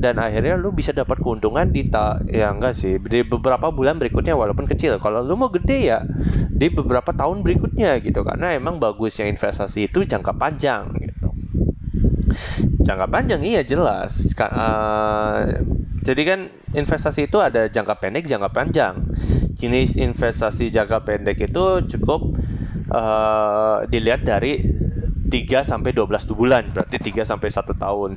dan 0.00 0.16
akhirnya 0.16 0.56
lu 0.56 0.72
bisa 0.72 0.96
dapat 0.96 1.20
keuntungan 1.20 1.68
di 1.68 1.84
ta 1.92 2.16
ya 2.24 2.48
enggak 2.48 2.72
sih 2.72 2.96
di 2.96 3.20
beberapa 3.20 3.68
bulan 3.68 4.00
berikutnya 4.00 4.32
walaupun 4.32 4.64
kecil. 4.64 4.96
Kalau 4.96 5.20
lu 5.20 5.36
mau 5.36 5.52
gede 5.52 5.92
ya 5.92 6.00
di 6.48 6.72
beberapa 6.72 7.12
tahun 7.12 7.44
berikutnya 7.44 8.00
gitu. 8.00 8.24
Karena 8.24 8.56
emang 8.56 8.80
bagusnya 8.80 9.28
investasi 9.28 9.92
itu 9.92 10.00
jangka 10.08 10.40
panjang 10.40 10.88
gitu. 11.04 11.28
Jangka 12.80 13.12
panjang 13.12 13.44
iya 13.44 13.60
jelas. 13.60 14.32
Uh, 14.40 15.68
jadi 16.00 16.22
kan 16.24 16.40
investasi 16.72 17.28
itu 17.28 17.36
ada 17.44 17.68
jangka 17.68 18.00
pendek 18.00 18.24
jangka 18.24 18.48
panjang. 18.56 19.04
Jenis 19.52 20.00
investasi 20.00 20.72
jangka 20.72 21.04
pendek 21.04 21.44
itu 21.44 21.64
cukup 21.92 22.40
uh, 22.88 23.84
dilihat 23.84 24.24
dari 24.24 24.64
3 25.28 25.60
sampai 25.60 25.92
12 25.92 26.08
bulan. 26.32 26.64
Berarti 26.72 26.96
3 26.96 27.28
sampai 27.28 27.52
1 27.52 27.68
tahun 27.76 28.16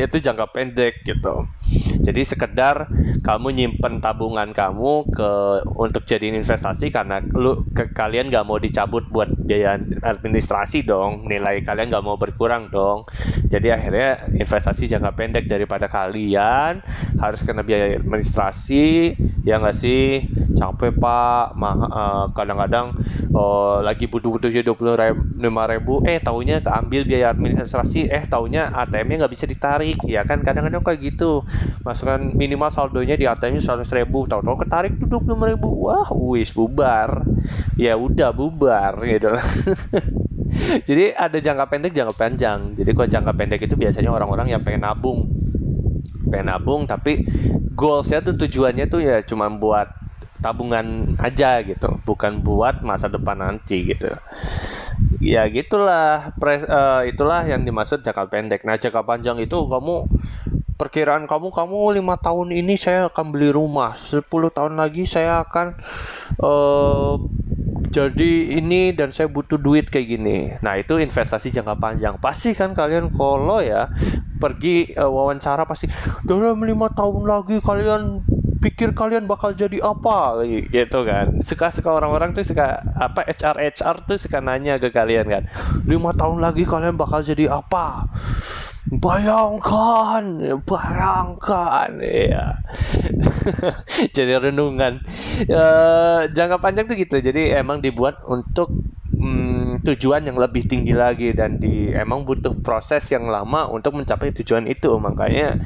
itu 0.00 0.16
jangka 0.20 0.48
pendek 0.52 1.04
gitu. 1.04 1.44
Jadi 2.02 2.26
sekedar 2.26 2.90
kamu 3.22 3.54
nyimpen 3.54 4.02
tabungan 4.02 4.50
kamu 4.50 5.06
ke 5.12 5.30
untuk 5.78 6.02
jadi 6.02 6.34
investasi 6.34 6.90
karena 6.90 7.22
lu 7.22 7.62
ke, 7.70 7.94
kalian 7.94 8.32
nggak 8.32 8.42
mau 8.48 8.58
dicabut 8.58 9.06
buat 9.12 9.30
biaya 9.38 9.78
administrasi 10.02 10.82
dong, 10.82 11.28
nilai 11.30 11.62
kalian 11.62 11.92
nggak 11.92 12.04
mau 12.04 12.18
berkurang 12.18 12.72
dong. 12.74 13.06
Jadi 13.46 13.70
akhirnya 13.70 14.26
investasi 14.34 14.90
jangka 14.90 15.12
pendek 15.14 15.44
daripada 15.46 15.86
kalian 15.86 16.82
harus 17.22 17.40
kena 17.46 17.62
biaya 17.62 18.00
administrasi, 18.00 19.14
ya 19.46 19.62
nggak 19.62 19.76
sih? 19.76 20.26
Capek 20.62 20.94
pak, 20.94 21.58
uh, 21.58 22.30
kadang-kadang 22.38 22.94
uh, 23.34 23.82
lagi 23.82 24.06
butuh-butuhnya 24.06 24.62
dua 24.62 24.78
puluh 24.78 24.94
lima 25.34 25.66
ribu, 25.66 26.06
eh 26.06 26.22
tahunya 26.22 26.62
keambil 26.62 27.02
biaya 27.02 27.34
administrasi, 27.34 28.06
eh 28.06 28.22
tahunya 28.30 28.70
ATM-nya 28.70 29.26
nggak 29.26 29.34
bisa 29.34 29.50
ditarik. 29.50 29.98
Ya 30.06 30.22
kan 30.22 30.46
kadang-kadang 30.46 30.86
kayak 30.86 31.02
gitu. 31.02 31.42
Masukkan 31.82 32.22
minimal 32.38 32.70
saldonya 32.70 33.18
di 33.18 33.26
ATM 33.26 33.58
seratus 33.58 33.90
ribu 33.90 34.30
tahu-tahu 34.30 34.62
ketarik 34.62 34.94
tuh 35.02 35.10
dua 35.10 35.20
puluh 35.26 35.50
ribu. 35.50 35.68
Wah 35.90 36.06
wis 36.14 36.54
bubar. 36.54 37.26
Ya 37.74 37.98
udah 37.98 38.30
bubar 38.30 38.94
gitu 39.02 39.34
jadi 40.88 41.16
ada 41.16 41.38
jangka 41.40 41.64
pendek 41.68 41.92
jangka 41.96 42.14
panjang. 42.14 42.76
Jadi 42.76 42.90
kalau 42.92 43.08
jangka 43.08 43.32
pendek 43.34 43.60
itu 43.64 43.74
biasanya 43.74 44.10
orang-orang 44.12 44.52
yang 44.52 44.62
pengen 44.62 44.84
nabung. 44.84 45.26
Pengen 46.28 46.52
nabung 46.52 46.84
tapi 46.86 47.24
goalsnya 47.72 48.20
tuh 48.22 48.36
tujuannya 48.36 48.86
tuh 48.88 49.00
ya 49.02 49.24
cuma 49.24 49.48
buat 49.48 50.01
tabungan 50.42 51.14
aja 51.22 51.62
gitu. 51.62 52.02
Bukan 52.02 52.42
buat 52.42 52.82
masa 52.82 53.06
depan 53.06 53.38
nanti 53.38 53.86
gitu. 53.86 54.10
Ya 55.22 55.46
gitulah 55.46 56.34
pres, 56.36 56.66
uh, 56.66 57.06
itulah 57.06 57.46
yang 57.46 57.62
dimaksud 57.62 58.02
jangka 58.02 58.26
pendek. 58.26 58.66
Nah 58.66 58.74
jangka 58.76 59.06
panjang 59.06 59.38
itu 59.38 59.54
kamu 59.54 60.10
perkiraan 60.74 61.30
kamu 61.30 61.54
kamu 61.54 62.02
lima 62.02 62.18
tahun 62.18 62.50
ini 62.50 62.74
saya 62.74 63.06
akan 63.06 63.30
beli 63.30 63.54
rumah. 63.54 63.94
10 63.94 64.26
tahun 64.28 64.74
lagi 64.74 65.06
saya 65.06 65.46
akan 65.46 65.78
uh, 66.42 67.22
jadi 67.92 68.56
ini 68.58 68.96
dan 68.96 69.12
saya 69.12 69.28
butuh 69.28 69.60
duit 69.60 69.92
kayak 69.92 70.08
gini. 70.10 70.38
Nah 70.64 70.80
itu 70.80 70.96
investasi 70.98 71.52
jangka 71.54 71.76
panjang. 71.76 72.16
Pasti 72.18 72.56
kan 72.56 72.74
kalian 72.74 73.12
kalau 73.14 73.62
ya 73.62 73.92
pergi 74.42 74.90
uh, 74.98 75.06
wawancara 75.06 75.68
pasti 75.70 75.86
dalam 76.26 76.58
lima 76.66 76.90
tahun 76.90 77.30
lagi 77.30 77.62
kalian 77.62 78.26
pikir 78.62 78.94
kalian 78.94 79.26
bakal 79.26 79.50
jadi 79.52 79.82
apa? 79.82 80.46
Gitu 80.46 80.98
kan. 81.02 81.42
Suka 81.42 81.74
suka 81.74 81.90
orang-orang 81.90 82.30
tuh 82.32 82.46
suka 82.46 82.78
apa 82.94 83.26
HR 83.26 83.58
HR 83.74 83.96
tuh 84.06 84.16
suka 84.22 84.38
nanya 84.38 84.78
ke 84.78 84.94
kalian 84.94 85.26
kan. 85.26 85.42
Lima 85.84 86.14
tahun 86.14 86.38
lagi 86.38 86.62
kalian 86.62 86.94
bakal 86.94 87.26
jadi 87.26 87.50
apa? 87.50 88.06
Bayangkan 88.92 90.24
bayangkan 90.62 91.90
ya 92.02 92.60
jadi 94.16 94.38
renungan. 94.38 95.02
Ya, 95.48 95.66
jangka 96.30 96.62
panjang 96.62 96.86
tuh 96.86 96.96
gitu. 96.98 97.18
Jadi 97.18 97.50
emang 97.56 97.82
dibuat 97.82 98.22
untuk 98.26 98.70
hmm, 99.16 99.82
tujuan 99.86 100.28
yang 100.28 100.38
lebih 100.38 100.66
tinggi 100.68 100.92
lagi 100.94 101.32
dan 101.34 101.58
di 101.58 101.90
emang 101.94 102.28
butuh 102.28 102.58
proses 102.60 103.06
yang 103.10 103.26
lama 103.26 103.66
untuk 103.70 103.96
mencapai 103.96 104.30
tujuan 104.42 104.68
itu. 104.68 104.92
Makanya 104.98 105.58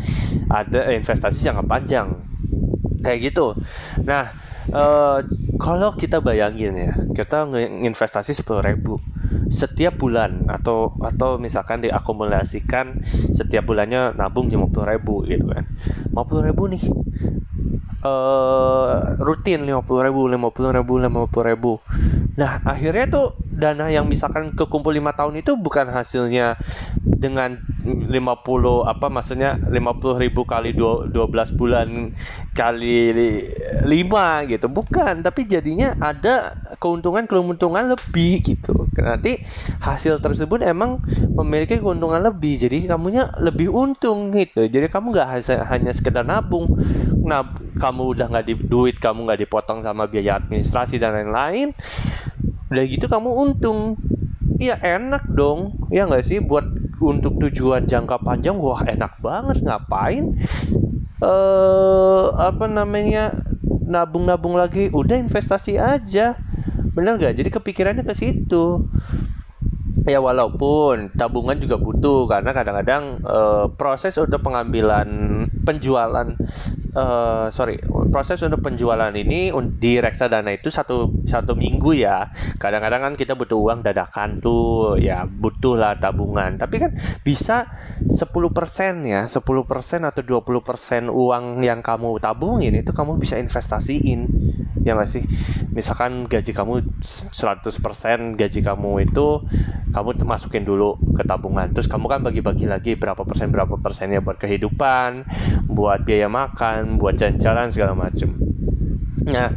ada 0.48 0.92
investasi 0.94 1.44
jangka 1.44 1.64
panjang 1.66 2.08
kayak 3.06 3.30
gitu. 3.30 3.54
Nah 4.02 4.34
uh, 4.74 5.22
kalau 5.62 5.94
kita 5.94 6.18
bayangin 6.18 6.74
ya 6.74 6.92
kita 7.14 7.46
nginvestasi 7.46 8.34
sepuluh 8.34 8.66
ribu 8.66 8.98
setiap 9.50 9.94
bulan 9.98 10.46
atau 10.50 10.98
atau 11.02 11.38
misalkan 11.38 11.82
diakumulasikan 11.86 12.98
setiap 13.30 13.66
bulannya 13.66 14.14
nabung 14.18 14.50
lima 14.50 14.66
puluh 14.66 14.86
ribu 14.98 15.22
gitu 15.26 15.46
kan. 15.54 15.64
lima 16.10 16.22
puluh 16.26 16.42
ribu 16.50 16.62
nih 16.66 16.82
uh, 18.02 19.16
rutin 19.22 19.66
lima 19.66 19.82
puluh 19.82 20.06
ribu 20.06 20.28
lima 20.30 20.48
puluh 20.52 20.70
ribu 20.74 20.98
lima 21.00 21.26
puluh 21.26 21.46
ribu. 21.46 21.72
Nah 22.36 22.60
akhirnya 22.62 23.06
tuh 23.08 23.26
dana 23.48 23.88
yang 23.88 24.04
misalkan 24.04 24.52
kekumpul 24.52 24.92
lima 24.92 25.16
tahun 25.16 25.40
itu 25.40 25.56
bukan 25.56 25.88
hasilnya 25.88 26.60
dengan 27.16 27.56
50 27.86 28.82
apa 28.82 29.06
maksudnya 29.06 29.62
50 29.62 30.18
ribu 30.18 30.42
kali 30.42 30.74
12 30.74 31.14
bulan 31.56 32.12
kali 32.52 33.14
5 33.86 34.50
gitu. 34.52 34.66
Bukan 34.66 35.22
tapi 35.22 35.46
jadinya 35.46 35.94
ada 36.02 36.58
keuntungan 36.82 37.24
keuntungan 37.30 37.94
lebih 37.94 38.42
gitu. 38.42 38.90
Nanti 38.98 39.40
hasil 39.80 40.18
tersebut 40.18 40.66
emang 40.66 40.98
memiliki 41.38 41.78
keuntungan 41.78 42.20
lebih 42.20 42.58
jadi 42.58 42.90
kamunya 42.90 43.30
lebih 43.38 43.70
untung 43.70 44.34
gitu. 44.34 44.66
Jadi 44.66 44.90
kamu 44.90 45.14
nggak 45.14 45.28
hanya 45.70 45.92
sekedar 45.94 46.26
nabung 46.26 46.74
nah 47.26 47.42
kamu 47.82 48.14
udah 48.14 48.26
nggak 48.30 48.46
di 48.46 48.54
duit 48.54 48.96
kamu 49.02 49.26
nggak 49.26 49.40
dipotong 49.44 49.82
sama 49.82 50.06
biaya 50.06 50.38
administrasi 50.38 50.96
dan 51.02 51.18
lain-lain 51.18 51.74
udah 52.70 52.84
gitu 52.86 53.06
kamu 53.06 53.30
untung. 53.30 53.98
Iya 54.56 54.80
enak 54.80 55.28
dong, 55.36 55.76
ya 55.92 56.08
nggak 56.08 56.24
sih? 56.24 56.38
Buat 56.40 56.64
untuk 56.96 57.36
tujuan 57.44 57.84
jangka 57.84 58.24
panjang 58.24 58.56
wah 58.56 58.80
enak 58.88 59.20
banget. 59.20 59.60
Ngapain 59.60 60.32
eh 61.20 62.26
apa 62.36 62.64
namanya 62.68 63.36
nabung-nabung 63.86 64.56
lagi? 64.56 64.88
Udah 64.90 65.20
investasi 65.20 65.76
aja. 65.76 66.40
Bener 66.96 67.20
nggak? 67.20 67.36
Jadi 67.36 67.48
kepikirannya 67.52 68.04
ke 68.06 68.14
situ. 68.16 68.88
Ya 70.06 70.22
walaupun 70.22 71.10
tabungan 71.18 71.58
juga 71.58 71.82
butuh 71.82 72.30
karena 72.30 72.54
kadang-kadang 72.54 73.18
uh, 73.26 73.66
proses 73.74 74.14
untuk 74.22 74.38
pengambilan 74.38 75.08
penjualan 75.66 76.30
uh, 76.96 77.46
sorry 77.52 77.76
proses 78.08 78.40
untuk 78.40 78.64
penjualan 78.64 79.12
ini 79.12 79.52
di 79.76 80.00
reksadana 80.00 80.56
itu 80.56 80.72
satu 80.72 81.12
satu 81.28 81.52
minggu 81.52 81.92
ya. 81.92 82.32
Kadang-kadang 82.56 83.12
kan 83.12 83.14
kita 83.14 83.36
butuh 83.36 83.60
uang 83.60 83.84
dadakan 83.84 84.40
tuh 84.40 84.96
ya 84.96 85.28
butuh 85.28 85.76
lah 85.76 86.00
tabungan. 86.00 86.56
Tapi 86.56 86.76
kan 86.80 86.90
bisa 87.20 87.68
10% 88.08 89.04
ya 89.04 89.28
10% 89.28 90.08
atau 90.08 90.22
20% 90.24 91.12
uang 91.12 91.44
yang 91.60 91.84
kamu 91.84 92.16
tabungin 92.18 92.72
itu 92.72 92.90
kamu 92.96 93.20
bisa 93.20 93.36
investasiin 93.36 94.26
ya 94.82 94.96
nggak 94.96 95.10
sih? 95.10 95.22
Misalkan 95.76 96.24
gaji 96.30 96.56
kamu 96.56 96.74
100% 97.30 98.40
gaji 98.40 98.60
kamu 98.64 98.90
itu 99.04 99.44
kamu 99.96 100.20
masukin 100.28 100.68
dulu 100.68 101.00
ke 101.16 101.24
tabungan. 101.24 101.72
Terus 101.72 101.88
kamu 101.88 102.04
kan 102.12 102.20
bagi-bagi 102.20 102.68
lagi 102.68 102.92
berapa 103.00 103.24
persen 103.24 103.48
berapa 103.48 103.80
persennya 103.80 104.20
buat 104.20 104.36
kehidupan 104.36 105.24
buat 105.76 106.04
biaya 106.04 106.26
makan 106.30 106.96
buat 106.96 107.20
jalan-jalan 107.20 107.68
segala 107.72 107.92
macam 107.92 108.36
nah 109.26 109.50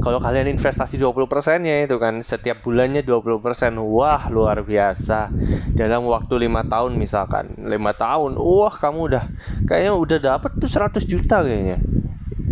kalau 0.00 0.18
kalian 0.18 0.48
investasi 0.56 0.98
20% 0.98 1.28
ya 1.62 1.84
itu 1.84 1.96
kan 2.00 2.24
setiap 2.24 2.64
bulannya 2.64 3.06
20% 3.06 3.38
wah 3.78 4.26
luar 4.34 4.66
biasa. 4.66 5.30
Dalam 5.78 6.10
waktu 6.10 6.42
lima 6.42 6.66
tahun 6.66 6.98
misalkan. 6.98 7.54
Lima 7.70 7.94
tahun 7.94 8.34
wah 8.34 8.74
kamu 8.74 8.98
udah 9.14 9.24
kayaknya 9.70 9.92
udah 9.94 10.18
dapet 10.18 10.58
tuh 10.58 10.66
100 10.66 11.06
juta 11.06 11.38
kayaknya 11.46 11.78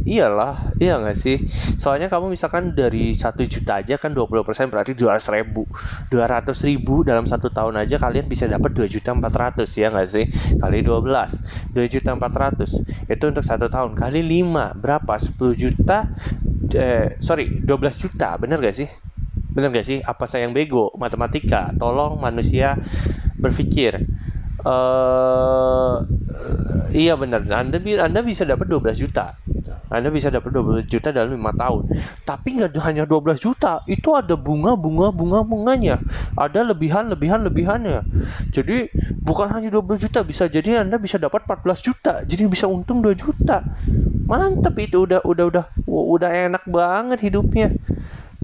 iyalah 0.07 0.75
iya 0.81 0.97
nggak 1.01 1.19
sih? 1.19 1.45
Soalnya 1.77 2.09
kamu 2.09 2.33
misalkan 2.33 2.73
dari 2.73 3.13
satu 3.13 3.45
juta 3.45 3.81
aja 3.81 3.97
kan 4.01 4.13
20% 4.13 4.69
berarti 4.73 4.93
200 4.97 5.29
ribu. 5.37 5.67
200 6.13 6.53
ribu 6.69 7.03
dalam 7.07 7.25
satu 7.29 7.53
tahun 7.53 7.81
aja 7.81 8.01
kalian 8.01 8.27
bisa 8.29 8.49
dapat 8.49 8.73
2 8.73 8.89
juta 8.89 9.13
400 9.13 9.69
ya 9.77 9.93
nggak 9.93 10.09
sih? 10.09 10.25
Kali 10.59 10.79
12 10.85 11.41
2 11.75 11.87
juta 11.87 12.11
400 12.17 13.07
itu 13.09 13.25
untuk 13.27 13.45
satu 13.45 13.67
tahun. 13.69 13.97
Kali 13.97 14.21
5 14.21 14.77
berapa? 14.77 15.15
10 15.19 15.55
juta? 15.57 16.09
Eh, 16.71 17.19
sorry 17.21 17.61
12 17.63 17.97
juta. 17.99 18.37
Bener 18.41 18.59
gak 18.63 18.77
sih? 18.77 18.89
Bener 19.51 19.75
gak 19.75 19.87
sih? 19.87 19.99
Apa 20.01 20.27
saya 20.31 20.47
yang 20.47 20.55
bego? 20.55 20.95
Matematika. 20.97 21.75
Tolong 21.77 22.19
manusia 22.21 22.79
berpikir. 23.39 23.99
Uh, 24.61 26.05
iya 26.93 27.17
benar. 27.17 27.43
Anda 27.49 27.81
anda 27.81 28.21
bisa 28.21 28.45
dapat 28.45 28.69
12 28.69 29.01
juta 29.01 29.41
anda 29.91 30.07
bisa 30.07 30.31
dapat 30.31 30.55
12 30.55 30.87
juta 30.87 31.11
dalam 31.11 31.35
lima 31.35 31.51
tahun. 31.51 31.91
Tapi 32.23 32.63
nggak 32.63 32.79
hanya 32.79 33.03
12 33.11 33.43
juta, 33.43 33.83
itu 33.91 34.15
ada 34.15 34.39
bunga, 34.39 34.79
bunga, 34.79 35.11
bunga, 35.11 35.43
bunganya. 35.43 35.99
Ada 36.39 36.63
lebihan, 36.63 37.11
lebihan, 37.11 37.43
lebihannya. 37.43 38.07
Jadi 38.55 38.87
bukan 39.19 39.51
hanya 39.51 39.67
12 39.75 39.99
juta, 39.99 40.23
bisa 40.23 40.47
jadi 40.47 40.87
Anda 40.87 41.03
bisa 41.03 41.19
dapat 41.19 41.43
14 41.43 41.83
juta. 41.83 42.23
Jadi 42.23 42.47
bisa 42.47 42.71
untung 42.71 43.03
2 43.03 43.19
juta. 43.19 43.67
Mantep 44.31 44.79
itu 44.79 45.11
udah 45.11 45.27
udah 45.27 45.45
udah 45.51 45.65
udah 45.91 46.31
enak 46.31 46.63
banget 46.71 47.19
hidupnya 47.27 47.75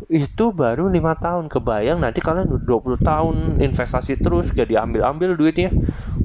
itu 0.07 0.55
baru 0.55 0.87
lima 0.87 1.19
tahun 1.19 1.51
kebayang 1.51 1.99
nanti 1.99 2.23
kalian 2.23 2.47
20 2.47 3.01
tahun 3.03 3.35
investasi 3.59 4.23
terus 4.23 4.55
gak 4.55 4.71
diambil 4.71 5.03
ambil 5.03 5.35
duitnya 5.35 5.75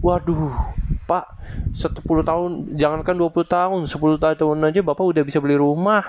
waduh 0.06 0.54
Pak 1.10 1.26
10 1.74 2.02
tahun 2.04 2.52
jangankan 2.78 3.16
20 3.18 3.44
tahun 3.44 3.80
10 3.90 4.38
tahun 4.40 4.58
aja 4.64 4.80
Bapak 4.86 5.04
udah 5.04 5.24
bisa 5.26 5.42
beli 5.42 5.58
rumah. 5.58 6.06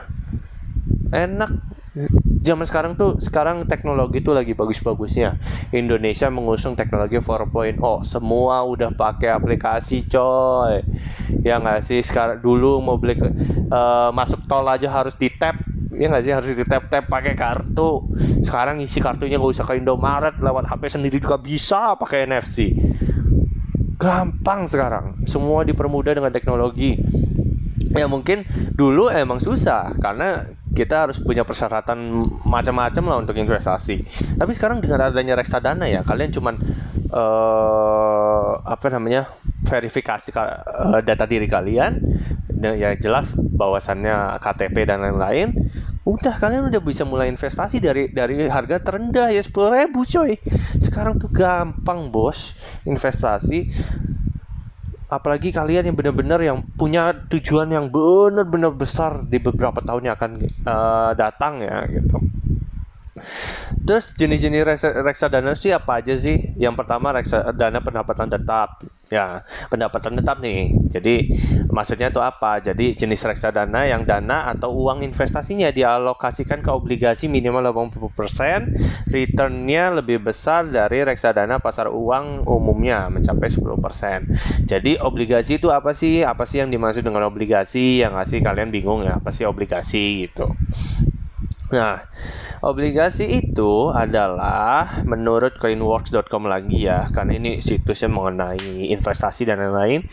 Enak. 1.12 1.50
Zaman 2.42 2.64
sekarang 2.64 2.96
tuh 2.96 3.20
sekarang 3.20 3.68
teknologi 3.68 4.24
tuh 4.24 4.32
lagi 4.32 4.56
bagus-bagusnya. 4.56 5.36
Indonesia 5.76 6.32
mengusung 6.32 6.72
teknologi 6.72 7.20
4.0 7.20 7.76
semua 8.02 8.64
udah 8.64 8.90
pakai 8.96 9.28
aplikasi 9.28 10.08
coy. 10.08 10.80
Ya 11.44 11.60
nggak 11.60 11.84
sih? 11.84 12.00
Sekarang 12.00 12.40
dulu 12.40 12.80
mau 12.80 12.96
beli 12.96 13.20
uh, 13.20 14.08
masuk 14.10 14.48
tol 14.48 14.64
aja 14.66 14.88
harus 14.88 15.14
di 15.20 15.28
tap 15.28 15.60
ya 15.92 16.08
nggak 16.08 16.22
sih? 16.24 16.32
Harus 16.32 16.48
di 16.56 16.64
tap 16.64 16.88
tap 16.88 17.12
pakai 17.12 17.36
kartu. 17.36 18.08
Sekarang 18.40 18.80
isi 18.80 18.98
kartunya 18.98 19.36
nggak 19.36 19.52
usah 19.52 19.68
ke 19.68 19.76
Indomaret 19.76 20.40
lewat 20.40 20.64
HP 20.66 20.82
sendiri 20.96 21.20
juga 21.20 21.36
bisa 21.36 21.94
pakai 22.00 22.24
NFC 22.24 22.72
gampang 24.02 24.66
sekarang. 24.66 25.22
Semua 25.30 25.62
dipermudah 25.62 26.18
dengan 26.18 26.34
teknologi. 26.34 26.98
Ya 27.92 28.08
mungkin 28.10 28.42
dulu 28.74 29.12
emang 29.12 29.38
susah 29.38 29.94
karena 30.00 30.48
kita 30.72 31.06
harus 31.06 31.20
punya 31.20 31.44
persyaratan 31.44 32.24
macam-macam 32.42 33.04
lah 33.04 33.16
untuk 33.20 33.36
investasi. 33.36 34.02
Tapi 34.40 34.50
sekarang 34.56 34.80
dengan 34.80 35.12
adanya 35.12 35.36
reksadana 35.36 35.86
ya 35.86 36.00
kalian 36.02 36.32
cuman 36.32 36.56
uh, 37.12 38.64
apa 38.64 38.86
namanya 38.88 39.28
verifikasi 39.68 40.32
uh, 40.32 41.04
data 41.04 41.28
diri 41.28 41.46
kalian 41.46 42.00
ya 42.62 42.96
jelas 42.96 43.36
bahwasannya 43.36 44.40
KTP 44.40 44.88
dan 44.88 45.04
lain-lain 45.04 45.52
udah 46.02 46.34
kalian 46.34 46.66
udah 46.70 46.82
bisa 46.82 47.06
mulai 47.06 47.30
investasi 47.30 47.78
dari 47.78 48.10
dari 48.10 48.50
harga 48.50 48.82
terendah 48.82 49.30
ya 49.30 49.42
sepuluh 49.42 49.70
ribu 49.70 50.02
coy. 50.02 50.34
Sekarang 50.82 51.14
tuh 51.14 51.30
gampang 51.30 52.10
bos 52.10 52.58
investasi. 52.82 53.70
Apalagi 55.12 55.52
kalian 55.52 55.92
yang 55.92 55.96
benar-benar 56.00 56.40
yang 56.40 56.64
punya 56.80 57.12
tujuan 57.28 57.68
yang 57.68 57.92
benar-benar 57.92 58.72
besar 58.72 59.28
di 59.28 59.36
beberapa 59.36 59.84
tahun 59.84 60.08
yang 60.08 60.14
akan 60.16 60.32
uh, 60.64 61.12
datang 61.12 61.60
ya 61.60 61.84
gitu 61.92 62.16
Terus 63.82 64.14
jenis-jenis 64.14 64.62
reksadana 65.02 65.58
sih 65.58 65.74
apa 65.74 65.98
aja 65.98 66.14
sih? 66.14 66.54
Yang 66.54 66.74
pertama 66.78 67.10
reksadana 67.10 67.82
pendapatan 67.82 68.30
tetap. 68.30 68.78
Ya, 69.12 69.44
pendapatan 69.68 70.16
tetap 70.16 70.40
nih. 70.40 70.72
Jadi 70.88 71.34
maksudnya 71.68 72.08
itu 72.08 72.22
apa? 72.22 72.62
Jadi 72.64 72.96
jenis 72.96 73.20
reksadana 73.26 73.84
yang 73.84 74.08
dana 74.08 74.48
atau 74.48 74.72
uang 74.72 75.04
investasinya 75.04 75.68
dialokasikan 75.68 76.64
ke 76.64 76.70
obligasi 76.72 77.28
minimal 77.28 77.60
80%, 77.74 78.72
returnnya 79.12 79.92
lebih 80.00 80.24
besar 80.24 80.64
dari 80.70 81.04
reksadana 81.04 81.60
pasar 81.60 81.92
uang 81.92 82.48
umumnya 82.48 83.12
mencapai 83.12 83.52
10%. 83.52 84.30
Jadi 84.64 84.96
obligasi 84.96 85.60
itu 85.60 85.68
apa 85.68 85.92
sih? 85.92 86.24
Apa 86.24 86.48
sih 86.48 86.64
yang 86.64 86.72
dimaksud 86.72 87.04
dengan 87.04 87.28
obligasi? 87.28 88.00
Yang 88.00 88.12
ngasih 88.16 88.38
kalian 88.40 88.70
bingung 88.72 89.04
ya, 89.04 89.20
apa 89.20 89.28
sih 89.28 89.44
obligasi 89.44 90.30
gitu. 90.30 90.48
Nah, 91.72 92.04
obligasi 92.60 93.40
itu 93.40 93.88
adalah 93.88 95.00
menurut 95.08 95.56
coinworks.com 95.56 96.44
lagi 96.44 96.84
ya, 96.84 97.08
karena 97.08 97.40
ini 97.40 97.64
situsnya 97.64 98.12
mengenai 98.12 98.92
investasi 98.92 99.48
dan 99.48 99.56
lain-lain. 99.56 100.04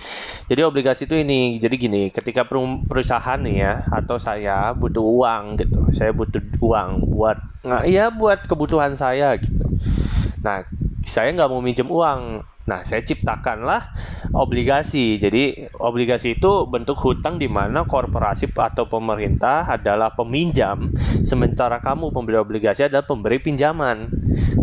Jadi 0.48 0.62
obligasi 0.64 1.04
itu 1.04 1.20
ini, 1.20 1.60
jadi 1.60 1.76
gini, 1.76 2.16
ketika 2.16 2.48
perusahaan 2.88 3.40
nih 3.44 3.56
ya 3.60 3.74
atau 3.92 4.16
saya 4.16 4.72
butuh 4.72 5.04
uang 5.04 5.60
gitu, 5.60 5.92
saya 5.92 6.16
butuh 6.16 6.40
uang 6.64 7.12
buat 7.12 7.38
nggak 7.60 7.84
iya 7.92 8.08
buat 8.08 8.48
kebutuhan 8.48 8.96
saya 8.96 9.36
gitu. 9.36 9.68
Nah, 10.40 10.64
saya 11.04 11.36
nggak 11.36 11.52
mau 11.52 11.60
minjem 11.60 11.92
uang, 11.92 12.40
Nah, 12.70 12.86
saya 12.86 13.02
ciptakanlah 13.02 13.90
obligasi. 14.38 15.18
Jadi, 15.18 15.66
obligasi 15.82 16.38
itu 16.38 16.70
bentuk 16.70 17.02
hutang 17.02 17.42
di 17.42 17.50
mana 17.50 17.82
korporasi 17.90 18.54
atau 18.54 18.86
pemerintah 18.86 19.66
adalah 19.66 20.14
peminjam, 20.14 20.94
sementara 21.26 21.82
kamu 21.82 22.14
pemberi 22.14 22.38
obligasi 22.38 22.86
adalah 22.86 23.06
pemberi 23.10 23.42
pinjaman. 23.42 24.14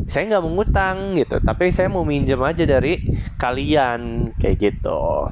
Saya 0.07 0.23
nggak 0.39 0.45
mengutang 0.47 0.97
gitu, 1.19 1.43
tapi 1.43 1.75
saya 1.75 1.91
mau 1.91 2.07
minjem 2.07 2.39
aja 2.47 2.63
dari 2.63 3.03
kalian 3.43 4.31
kayak 4.39 4.57
gitu 4.63 5.27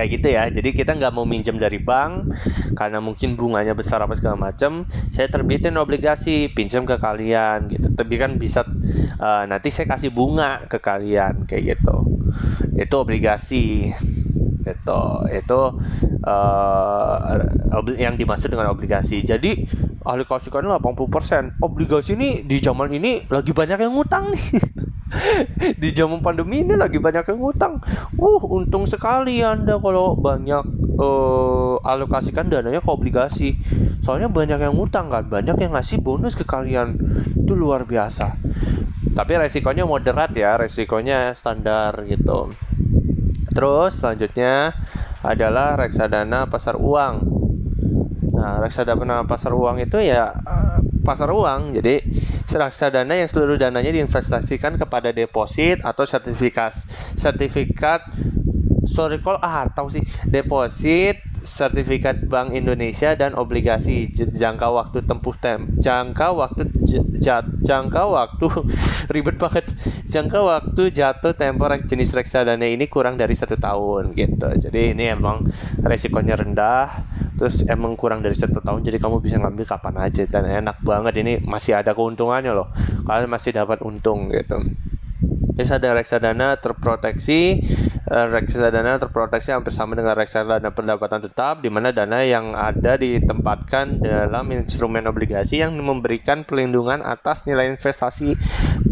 kayak 0.00 0.16
gitu 0.16 0.32
ya. 0.32 0.48
Jadi 0.48 0.72
kita 0.72 0.96
nggak 0.96 1.12
mau 1.12 1.28
minjem 1.28 1.60
dari 1.60 1.76
bank 1.76 2.32
karena 2.72 3.04
mungkin 3.04 3.36
bunganya 3.36 3.76
besar 3.76 4.00
apa 4.00 4.16
segala 4.16 4.40
macam 4.40 4.88
saya 5.12 5.28
terbitin 5.28 5.76
obligasi 5.76 6.48
pinjam 6.48 6.88
ke 6.88 6.96
kalian 6.96 7.68
gitu. 7.68 7.92
Tapi 7.92 8.14
kan 8.16 8.40
bisa 8.40 8.64
uh, 9.20 9.44
nanti 9.44 9.68
saya 9.68 9.92
kasih 9.92 10.08
bunga 10.08 10.64
ke 10.72 10.80
kalian 10.80 11.44
kayak 11.44 11.76
gitu. 11.76 12.16
Itu 12.80 13.04
obligasi 13.04 13.92
itu 14.60 15.00
itu 15.32 15.60
uh, 16.24 17.16
yang 18.00 18.16
dimaksud 18.16 18.48
dengan 18.48 18.72
obligasi. 18.72 19.20
Jadi 19.20 19.68
ahli 20.00 20.24
kasihkan 20.24 20.64
80% 20.64 21.60
obligasi 21.60 22.16
ini 22.16 22.40
di 22.48 22.56
zaman 22.64 22.88
ini 22.96 23.28
lagi 23.28 23.52
banyak 23.52 23.84
yang 23.84 23.92
ngutang 23.92 24.32
nih 24.32 24.44
di 25.82 25.90
zaman 25.90 26.22
pandemi 26.22 26.62
ini 26.62 26.78
lagi 26.78 27.02
banyak 27.02 27.26
yang 27.26 27.38
ngutang. 27.42 27.82
Uh, 28.14 28.40
untung 28.46 28.86
sekali 28.86 29.42
Anda 29.42 29.76
kalau 29.82 30.14
banyak 30.14 30.64
uh, 30.98 31.76
alokasikan 31.82 32.46
dananya 32.46 32.80
ke 32.82 32.90
obligasi. 32.90 33.58
Soalnya 34.00 34.30
banyak 34.30 34.62
yang 34.62 34.74
ngutang 34.78 35.10
kan, 35.10 35.26
banyak 35.26 35.58
yang 35.58 35.74
ngasih 35.74 36.00
bonus 36.00 36.38
ke 36.38 36.46
kalian. 36.46 36.96
Itu 37.34 37.58
luar 37.58 37.84
biasa. 37.84 38.38
Tapi 39.10 39.32
resikonya 39.36 39.84
moderat 39.84 40.30
ya, 40.32 40.54
resikonya 40.54 41.34
standar 41.34 42.06
gitu. 42.06 42.54
Terus 43.50 43.98
selanjutnya 43.98 44.72
adalah 45.26 45.74
reksadana 45.76 46.46
pasar 46.46 46.78
uang. 46.78 47.14
Nah, 48.30 48.56
reksadana 48.62 49.26
pasar 49.28 49.52
uang 49.52 49.82
itu 49.84 50.00
ya 50.00 50.32
pasar 51.02 51.30
uang. 51.32 51.76
Jadi 51.76 52.02
reksadana 52.50 53.14
yang 53.14 53.30
seluruh 53.30 53.56
dananya 53.56 53.94
diinvestasikan 53.94 54.74
kepada 54.76 55.14
deposit 55.14 55.80
atau 55.86 56.02
sertifikat 56.02 56.74
sertifikat 57.14 58.02
sorry 58.84 59.20
call 59.22 59.38
ah 59.40 59.68
tahu 59.70 59.92
sih. 59.92 60.04
Deposit 60.26 61.20
sertifikat 61.40 62.28
Bank 62.28 62.52
Indonesia 62.52 63.16
dan 63.16 63.32
obligasi. 63.38 64.12
Jangka 64.12 64.68
waktu 64.68 65.04
tempuh 65.04 65.36
tem 65.40 65.72
jangka 65.80 66.36
waktu 66.36 66.68
jat 67.20 67.46
jangka 67.64 68.02
waktu 68.08 68.46
ribet 69.14 69.36
banget. 69.40 69.72
Jangka 70.10 70.40
waktu 70.42 70.90
jatuh 70.90 71.32
tempo 71.36 71.64
jenis 71.70 72.12
reksadana 72.12 72.66
ini 72.66 72.90
kurang 72.90 73.16
dari 73.16 73.32
satu 73.36 73.56
tahun 73.56 74.12
gitu. 74.18 74.48
Jadi 74.58 74.96
ini 74.96 75.08
emang 75.12 75.46
resikonya 75.80 76.34
rendah 76.34 76.88
terus 77.40 77.64
emang 77.64 77.96
kurang 77.96 78.20
dari 78.20 78.36
satu 78.36 78.60
tahun 78.60 78.84
jadi 78.84 79.00
kamu 79.00 79.24
bisa 79.24 79.40
ngambil 79.40 79.64
kapan 79.64 79.96
aja 80.04 80.28
dan 80.28 80.44
enak 80.44 80.76
banget 80.84 81.24
ini 81.24 81.32
masih 81.40 81.80
ada 81.80 81.96
keuntungannya 81.96 82.52
loh 82.52 82.68
kalian 83.08 83.32
masih 83.32 83.56
dapat 83.56 83.80
untung 83.80 84.28
gitu 84.28 84.60
Terus 85.60 85.76
ada 85.76 85.92
reksadana 85.92 86.56
terproteksi. 86.56 87.60
Eh, 88.10 88.26
reksadana 88.32 88.96
terproteksi 88.96 89.52
hampir 89.52 89.76
sama 89.76 89.92
dengan 89.92 90.16
reksadana 90.16 90.72
pendapatan 90.72 91.20
tetap, 91.20 91.60
di 91.60 91.68
mana 91.68 91.92
dana 91.92 92.24
yang 92.24 92.56
ada 92.56 92.96
ditempatkan 92.96 94.00
dalam 94.00 94.48
instrumen 94.56 95.04
obligasi 95.04 95.60
yang 95.60 95.76
memberikan 95.76 96.48
perlindungan 96.48 97.04
atas 97.04 97.44
nilai 97.44 97.68
investasi 97.76 98.40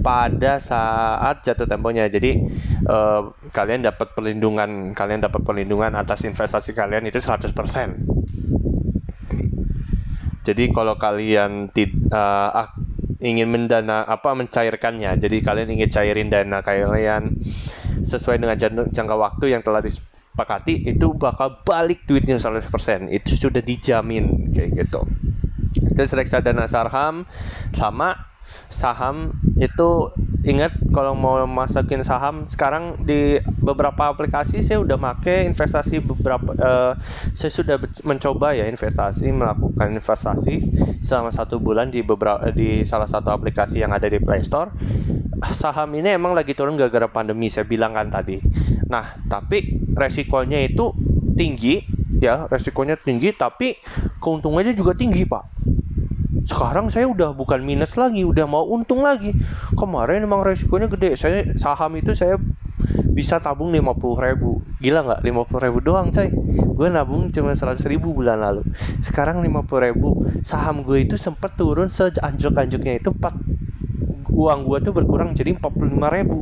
pada 0.04 0.60
saat 0.60 1.40
jatuh 1.40 1.64
temponya. 1.64 2.04
Jadi 2.12 2.36
uh, 2.84 3.32
kalian 3.48 3.88
dapat 3.88 4.12
perlindungan, 4.12 4.92
kalian 4.92 5.24
dapat 5.24 5.40
perlindungan 5.40 5.96
atas 5.96 6.28
investasi 6.28 6.76
kalian 6.76 7.08
itu 7.08 7.16
100%. 7.16 8.27
Jadi 10.48 10.72
kalau 10.72 10.96
kalian 10.96 11.68
uh, 12.08 12.64
ingin 13.20 13.48
mendana 13.52 14.08
apa 14.08 14.32
mencairkannya. 14.32 15.20
Jadi 15.20 15.44
kalian 15.44 15.68
ingin 15.76 15.92
cairin 15.92 16.32
dana 16.32 16.64
kalian 16.64 17.36
sesuai 18.00 18.40
dengan 18.40 18.56
jangka 18.88 19.16
waktu 19.20 19.52
yang 19.52 19.60
telah 19.60 19.84
disepakati 19.84 20.88
itu 20.88 21.12
bakal 21.20 21.60
balik 21.68 22.08
duitnya 22.08 22.40
100%. 22.40 23.12
Itu 23.12 23.36
sudah 23.36 23.60
dijamin 23.60 24.56
kayak 24.56 24.88
gitu. 24.88 25.04
Terus 25.92 26.16
reksadana 26.16 26.64
saham 26.64 27.28
sama 27.76 28.16
saham 28.68 29.32
itu 29.58 30.12
ingat 30.46 30.76
kalau 30.94 31.18
mau 31.18 31.40
masukin 31.44 32.06
saham 32.06 32.46
sekarang 32.46 33.02
di 33.02 33.42
beberapa 33.58 34.08
aplikasi 34.14 34.62
saya 34.62 34.80
udah 34.80 34.96
make 34.96 35.50
investasi 35.50 35.98
beberapa 35.98 36.54
uh, 36.56 36.92
saya 37.34 37.50
sudah 37.50 37.76
mencoba 38.06 38.54
ya 38.54 38.70
investasi 38.70 39.34
melakukan 39.34 39.98
investasi 39.98 40.62
selama 41.02 41.34
satu 41.34 41.58
bulan 41.58 41.90
di 41.90 42.06
beberapa 42.06 42.54
di 42.54 42.86
salah 42.86 43.10
satu 43.10 43.34
aplikasi 43.34 43.82
yang 43.82 43.90
ada 43.90 44.06
di 44.06 44.22
Play 44.22 44.46
Store. 44.46 44.70
Saham 45.54 45.94
ini 45.94 46.18
emang 46.18 46.34
lagi 46.34 46.54
turun 46.54 46.74
gara-gara 46.74 47.06
pandemi 47.06 47.46
saya 47.46 47.66
bilang 47.66 47.94
kan 47.94 48.10
tadi. 48.10 48.38
Nah 48.90 49.18
tapi 49.26 49.78
resikonya 49.94 50.62
itu 50.62 50.94
tinggi 51.38 51.82
ya 52.18 52.50
resikonya 52.50 52.98
tinggi 52.98 53.30
tapi 53.34 53.78
keuntungannya 54.18 54.74
juga 54.74 54.94
tinggi 54.98 55.22
pak 55.22 55.44
sekarang 56.48 56.88
saya 56.88 57.04
udah 57.04 57.36
bukan 57.36 57.60
minus 57.60 57.92
lagi 58.00 58.24
udah 58.24 58.48
mau 58.48 58.64
untung 58.64 59.04
lagi. 59.04 59.36
Kemarin 59.76 60.24
emang 60.24 60.40
resikonya 60.40 60.88
gede. 60.88 61.12
Saya 61.20 61.44
saham 61.60 62.00
itu 62.00 62.16
saya 62.16 62.40
bisa 63.12 63.36
tabung 63.36 63.68
50 63.68 64.16
ribu. 64.16 64.64
Gila 64.80 65.04
nggak? 65.04 65.20
50 65.28 65.64
ribu 65.68 65.78
doang 65.84 66.08
coy. 66.08 66.32
Gue 66.72 66.88
nabung 66.88 67.28
cuma 67.36 67.52
100 67.52 67.84
ribu 67.92 68.16
bulan 68.16 68.40
lalu. 68.40 68.64
Sekarang 69.04 69.44
50 69.44 69.84
ribu. 69.92 70.24
Saham 70.40 70.80
gue 70.88 71.04
itu 71.04 71.20
sempat 71.20 71.52
turun 71.52 71.92
seanjok-anjoknya 71.92 72.96
itu 72.96 73.12
4 73.12 73.67
uang 74.28 74.68
gue 74.68 74.78
tuh 74.84 74.92
berkurang 74.94 75.34
jadi 75.34 75.56
45 75.56 76.16
ribu. 76.16 76.38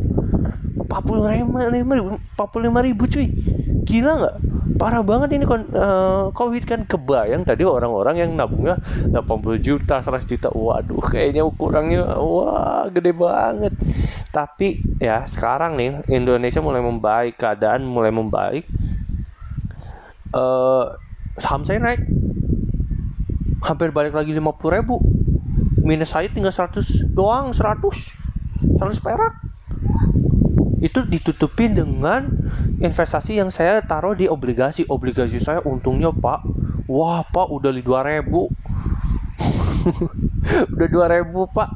45 0.87 1.75
ribu 1.75 1.91
45 2.39 2.87
ribu 2.87 3.03
cuy. 3.11 3.27
Gila 3.87 4.13
nggak? 4.19 4.37
Parah 4.77 5.01
banget 5.01 5.41
ini 5.41 5.45
uh, 5.49 6.29
covid 6.37 6.63
kan. 6.69 6.85
Kebayang 6.85 7.49
tadi 7.49 7.65
orang-orang 7.65 8.21
yang 8.21 8.31
nabungnya 8.37 8.77
80 9.11 9.65
juta 9.65 10.05
100 10.05 10.29
juta. 10.29 10.49
Waduh 10.53 11.01
kayaknya 11.01 11.43
ukurannya 11.47 12.03
wah 12.21 12.87
gede 12.93 13.17
banget. 13.17 13.73
Tapi 14.31 14.85
ya 15.01 15.25
sekarang 15.25 15.81
nih 15.81 16.05
Indonesia 16.13 16.61
mulai 16.61 16.85
membaik 16.85 17.41
keadaan 17.41 17.89
mulai 17.89 18.13
membaik. 18.13 18.69
Uh, 20.37 20.93
saham 21.41 21.65
saya 21.65 21.81
naik. 21.81 22.05
Hampir 23.65 23.91
balik 23.91 24.15
lagi 24.15 24.37
50 24.37 24.77
ribu 24.77 25.01
minus 25.87 26.11
saya 26.11 26.27
tinggal 26.27 26.51
100 26.51 27.15
doang 27.15 27.55
100 27.55 28.75
100 28.75 28.99
perak. 28.99 29.39
Itu 30.83 31.07
ditutupin 31.09 31.73
dengan 31.73 32.29
investasi 32.83 33.41
yang 33.41 33.49
saya 33.49 33.81
taruh 33.87 34.13
di 34.13 34.29
obligasi. 34.29 34.85
Obligasi 34.91 35.41
saya 35.41 35.65
untungnya 35.65 36.13
pak. 36.13 36.45
Wah 36.91 37.25
pak 37.27 37.49
udah 37.49 37.73
di 37.73 37.83
2000 37.83 38.27
udah 40.75 40.89
2000 40.91 41.57
pak. 41.57 41.69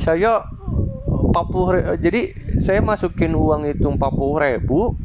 Saya 0.00 0.48
40 0.48 2.00
jadi 2.00 2.32
saya 2.58 2.80
masukin 2.80 3.36
uang 3.36 3.68
itu 3.68 3.84
40 3.84 4.00
ribu. 4.48 4.96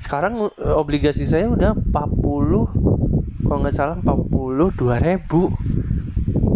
Sekarang 0.00 0.48
eh, 0.48 0.74
obligasi 0.74 1.28
saya 1.28 1.52
udah 1.52 1.76
40 1.76 3.44
kalau 3.44 3.58
nggak 3.60 3.76
salah 3.76 4.00
42 4.02 4.98
ribu. 4.98 5.52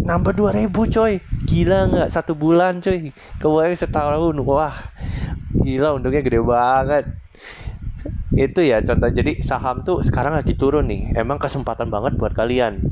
Nambah 0.05 0.37
2000 0.37 0.69
coy 0.69 1.17
gila 1.45 1.79
nggak? 1.89 2.09
Satu 2.11 2.33
bulan 2.33 2.81
coy 2.81 3.13
kemarin 3.39 3.77
setahun. 3.77 4.35
Wah 4.41 4.75
gila 5.55 5.95
untungnya 5.95 6.25
gede 6.25 6.41
banget. 6.41 7.05
Itu 8.35 8.61
ya 8.61 8.81
contoh. 8.83 9.09
Jadi 9.09 9.41
saham 9.45 9.85
tuh 9.87 10.01
sekarang 10.01 10.35
lagi 10.35 10.57
turun 10.57 10.89
nih. 10.89 11.15
Emang 11.15 11.39
kesempatan 11.39 11.87
banget 11.93 12.17
buat 12.19 12.33
kalian. 12.33 12.83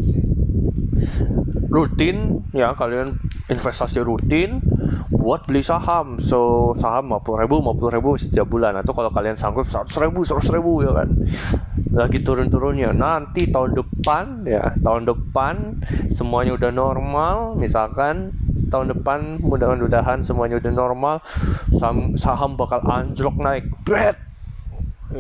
Rutin 1.74 2.46
ya 2.54 2.78
kalian 2.78 3.18
investasi 3.50 4.06
rutin 4.06 4.62
buat 5.10 5.50
beli 5.50 5.66
saham. 5.66 6.22
So 6.22 6.72
saham 6.78 7.10
50 7.10 7.44
ribu 7.44 7.56
50 7.60 7.96
ribu 7.98 8.10
setiap 8.16 8.48
bulan. 8.48 8.78
Atau 8.80 8.94
kalau 8.94 9.10
kalian 9.10 9.36
sanggup 9.36 9.66
100 9.66 9.90
ribu 10.06 10.24
100 10.24 10.56
ribu 10.56 10.86
ya 10.86 10.94
kan 10.94 11.10
lagi 11.92 12.24
turun-turunnya. 12.24 12.96
Nanti 12.96 13.52
tahun 13.52 13.76
depan 13.76 14.48
ya 14.48 14.80
tahun 14.80 15.04
depan 15.10 15.84
semuanya 16.14 16.56
udah 16.56 16.72
normal. 16.72 17.36
Misalkan 17.60 18.32
tahun 18.72 18.96
depan 18.96 19.44
mudah-mudahan 19.44 20.24
semuanya 20.24 20.62
udah 20.64 20.72
normal 20.72 21.16
saham, 21.76 22.16
saham 22.16 22.56
bakal 22.56 22.80
anjlok 22.88 23.36
naik. 23.42 23.68
Bread 23.84 24.16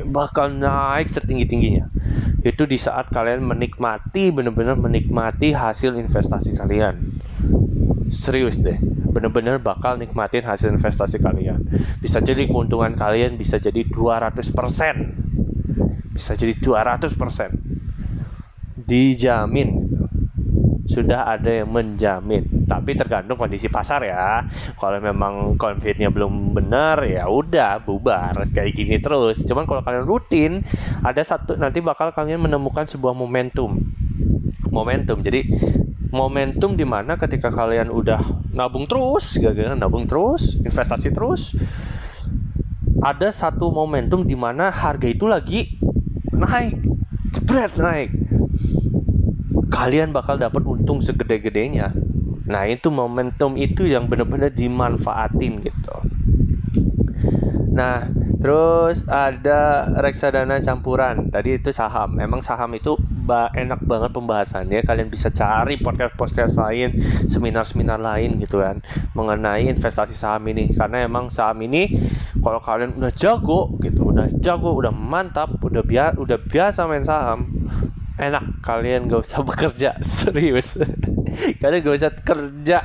bakal 0.09 0.49
naik 0.49 1.11
setinggi-tingginya. 1.11 1.91
Itu 2.43 2.65
di 2.65 2.79
saat 2.79 3.11
kalian 3.11 3.43
menikmati 3.43 4.31
benar-benar 4.31 4.79
menikmati 4.79 5.51
hasil 5.51 5.99
investasi 5.99 6.55
kalian. 6.55 6.95
Serius 8.13 8.61
deh 8.61 8.77
benar-benar 9.13 9.61
bakal 9.61 10.01
nikmatin 10.01 10.41
hasil 10.41 10.73
investasi 10.73 11.21
kalian. 11.21 11.61
Bisa 12.01 12.17
jadi 12.19 12.49
keuntungan 12.49 12.97
kalian 12.97 13.37
bisa 13.37 13.61
jadi 13.61 13.85
200% 13.85 15.22
bisa 16.13 16.37
jadi 16.37 16.53
200% 16.55 17.17
dijamin. 18.77 19.69
Sudah 20.83 21.25
ada 21.25 21.63
yang 21.63 21.71
menjamin. 21.73 22.67
Tapi 22.69 22.93
tergantung 22.93 23.39
kondisi 23.39 23.71
pasar 23.71 24.03
ya. 24.05 24.45
Kalau 24.77 24.99
memang 24.99 25.55
confidnya 25.57 26.13
belum 26.13 26.53
benar 26.53 27.01
ya 27.07 27.25
udah 27.25 27.81
bubar. 27.81 28.51
Kayak 28.53 28.77
gini 28.77 28.99
terus. 29.01 29.41
Cuman 29.47 29.65
kalau 29.65 29.81
kalian 29.81 30.05
rutin 30.05 30.61
ada 31.01 31.23
satu 31.23 31.57
nanti 31.57 31.79
bakal 31.81 32.13
kalian 32.13 32.45
menemukan 32.45 32.85
sebuah 32.85 33.15
momentum. 33.15 33.79
Momentum. 34.69 35.23
Jadi 35.23 35.49
momentum 36.13 36.77
di 36.77 36.85
mana 36.85 37.17
ketika 37.17 37.49
kalian 37.49 37.89
udah 37.89 38.21
nabung 38.53 38.85
terus 38.85 39.33
gagal 39.41 39.73
nabung 39.73 40.05
terus 40.05 40.61
investasi 40.61 41.09
terus 41.09 41.57
ada 43.01 43.33
satu 43.33 43.73
momentum 43.73 44.21
di 44.21 44.37
mana 44.37 44.69
harga 44.69 45.09
itu 45.09 45.25
lagi 45.25 45.81
naik 46.37 46.81
jebret 47.33 47.73
naik 47.77 48.09
kalian 49.73 50.13
bakal 50.13 50.37
dapat 50.37 50.61
untung 50.69 51.01
segede-gedenya. 51.01 51.89
Nah, 52.45 52.63
itu 52.69 52.93
momentum 52.93 53.57
itu 53.57 53.89
yang 53.89 54.05
benar-benar 54.05 54.53
dimanfaatin 54.53 55.65
gitu. 55.65 55.95
Nah, 57.73 58.05
terus 58.43 59.07
ada 59.07 59.87
reksadana 60.03 60.59
campuran. 60.59 61.31
Tadi 61.31 61.63
itu 61.63 61.71
saham. 61.71 62.19
Emang 62.19 62.43
saham 62.43 62.75
itu 62.75 62.99
enak 63.31 63.87
banget 63.87 64.11
pembahasannya. 64.11 64.83
Kalian 64.83 65.07
bisa 65.07 65.31
cari 65.31 65.79
podcast-podcast 65.79 66.59
lain, 66.59 66.99
seminar-seminar 67.31 68.03
lain 68.03 68.43
gitu 68.43 68.59
kan 68.59 68.83
mengenai 69.15 69.71
investasi 69.71 70.11
saham 70.11 70.43
ini. 70.51 70.75
Karena 70.75 71.07
emang 71.07 71.31
saham 71.31 71.63
ini 71.63 71.95
kalau 72.43 72.59
kalian 72.59 72.99
udah 72.99 73.15
jago 73.15 73.79
gitu, 73.79 74.11
udah 74.11 74.27
jago, 74.43 74.75
udah 74.75 74.91
mantap, 74.91 75.63
udah 75.63 75.79
biasa 75.79 76.19
udah 76.19 76.37
biasa 76.43 76.79
main 76.91 77.07
saham, 77.07 77.47
enak 78.19 78.59
kalian 78.61 79.09
gak 79.09 79.23
usah 79.25 79.41
bekerja 79.47 80.03
serius 80.03 80.77
kalian 81.61 81.79
gak 81.85 81.97
usah 81.99 82.13
kerja. 82.21 82.77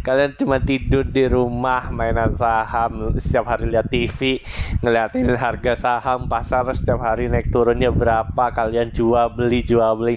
Kalian 0.00 0.32
cuma 0.38 0.60
tidur 0.62 1.04
di 1.06 1.24
rumah 1.28 1.92
mainan 1.92 2.32
saham 2.36 3.16
setiap 3.16 3.48
hari 3.48 3.70
lihat 3.72 3.88
TV 3.92 4.40
ngeliatin 4.80 5.28
harga 5.36 5.72
saham 5.78 6.26
pasar 6.26 6.68
setiap 6.72 7.00
hari 7.02 7.28
naik 7.28 7.52
turunnya 7.52 7.92
berapa 7.92 8.44
kalian 8.52 8.90
jual 8.92 9.32
beli 9.36 9.60
jual 9.64 9.92
beli. 9.98 10.16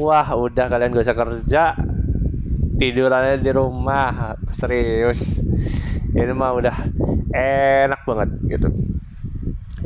Wah 0.00 0.28
udah 0.36 0.66
kalian 0.68 0.94
gak 0.94 1.06
usah 1.08 1.18
kerja. 1.18 1.64
Tidurannya 2.74 3.38
di 3.38 3.50
rumah 3.54 4.34
serius. 4.50 5.38
Ini 6.14 6.30
mah 6.34 6.50
udah 6.54 6.76
enak 7.34 8.00
banget 8.06 8.28
gitu 8.46 8.68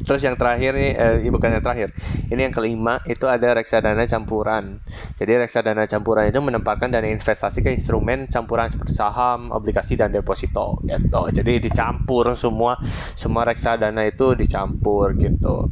Terus 0.09 0.25
yang 0.25 0.41
terakhir 0.41 0.73
nih, 0.73 0.93
eh, 0.97 1.29
bukan 1.29 1.53
yang 1.53 1.61
terakhir. 1.61 1.93
Ini 2.33 2.49
yang 2.49 2.55
kelima 2.57 3.05
itu 3.05 3.29
ada 3.29 3.53
reksadana 3.53 4.09
campuran. 4.09 4.81
Jadi 5.21 5.37
reksadana 5.37 5.85
campuran 5.85 6.33
itu 6.33 6.41
menempatkan 6.41 6.89
dana 6.89 7.05
investasi 7.05 7.61
ke 7.61 7.69
instrumen 7.77 8.25
campuran 8.25 8.73
seperti 8.73 8.97
saham, 8.97 9.53
obligasi 9.53 10.01
dan 10.01 10.09
deposito 10.09 10.81
gitu. 10.89 11.29
Jadi 11.29 11.61
dicampur 11.61 12.33
semua 12.41 12.81
semua 13.13 13.45
reksadana 13.45 14.09
itu 14.09 14.33
dicampur 14.33 15.13
gitu. 15.21 15.69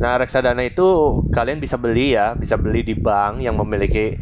Nah, 0.00 0.16
reksadana 0.16 0.64
itu 0.64 1.20
kalian 1.30 1.60
bisa 1.60 1.76
beli 1.76 2.16
ya, 2.16 2.32
bisa 2.34 2.56
beli 2.56 2.80
di 2.82 2.96
bank 2.96 3.44
yang 3.44 3.54
memiliki 3.54 4.16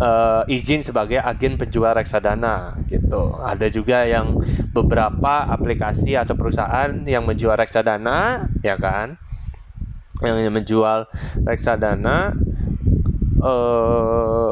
uh, 0.00 0.48
izin 0.48 0.80
sebagai 0.80 1.20
agen 1.20 1.60
penjual 1.60 1.92
reksadana 1.92 2.80
gitu. 2.88 3.36
Ada 3.38 3.68
juga 3.68 4.08
yang 4.08 4.40
beberapa 4.72 5.44
aplikasi 5.46 6.16
atau 6.16 6.34
perusahaan 6.34 6.88
yang 7.04 7.28
menjual 7.28 7.52
reksadana 7.54 8.48
ya 8.64 8.79
kan? 8.80 9.20
Yang 10.24 10.52
menjual 10.52 11.00
reksadana 11.48 12.32
eh 13.40 14.50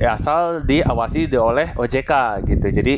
ya 0.00 0.16
asal 0.16 0.64
diawasi 0.64 1.28
oleh 1.36 1.76
OJK 1.76 2.42
gitu. 2.48 2.66
Jadi 2.72 2.94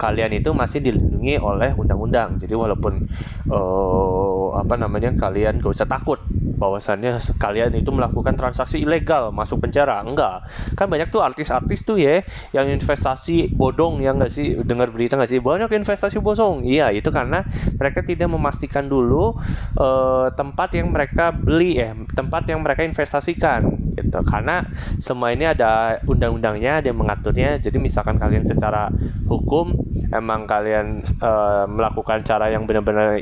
kalian 0.00 0.32
itu 0.40 0.50
masih 0.56 0.80
dilindungi 0.80 1.36
oleh 1.36 1.76
undang-undang. 1.76 2.40
Jadi 2.40 2.56
walaupun 2.56 3.04
uh, 3.52 4.56
apa 4.56 4.74
namanya 4.80 5.12
kalian 5.12 5.60
gak 5.60 5.72
usah 5.76 5.88
takut 5.88 6.18
bahwasannya 6.56 7.20
kalian 7.36 7.76
itu 7.76 7.92
melakukan 7.92 8.34
transaksi 8.40 8.80
ilegal 8.80 9.30
masuk 9.36 9.68
penjara. 9.68 10.00
Enggak. 10.00 10.48
Kan 10.74 10.88
banyak 10.88 11.12
tuh 11.12 11.20
artis-artis 11.20 11.84
tuh 11.84 12.00
ya 12.00 12.24
yang 12.56 12.72
investasi 12.72 13.52
bodong 13.52 14.00
ya 14.00 14.16
nggak 14.16 14.32
sih? 14.32 14.56
Dengar 14.64 14.88
berita 14.88 15.20
nggak 15.20 15.30
sih? 15.30 15.40
Banyak 15.44 15.68
investasi 15.68 16.18
bosong 16.24 16.64
iya 16.64 16.88
itu 16.88 17.12
karena 17.12 17.44
mereka 17.76 18.00
tidak 18.00 18.32
memastikan 18.32 18.88
dulu 18.88 19.36
uh, 19.76 20.32
tempat 20.32 20.72
yang 20.72 20.88
mereka 20.90 21.30
beli 21.36 21.76
eh 21.76 21.92
tempat 22.16 22.48
yang 22.48 22.64
mereka 22.64 22.82
investasikan 22.82 23.85
gitu. 23.96 24.20
Karena 24.22 24.62
semua 25.00 25.32
ini 25.32 25.48
ada 25.48 25.98
undang-undangnya 26.04 26.84
yang 26.84 26.96
mengaturnya. 27.00 27.56
Jadi 27.56 27.80
misalkan 27.80 28.20
kalian 28.20 28.44
secara 28.44 28.92
hukum 29.26 29.72
emang 30.12 30.46
kalian 30.46 31.02
uh, 31.18 31.66
melakukan 31.66 32.22
cara 32.22 32.52
yang 32.52 32.68
benar-benar 32.68 33.18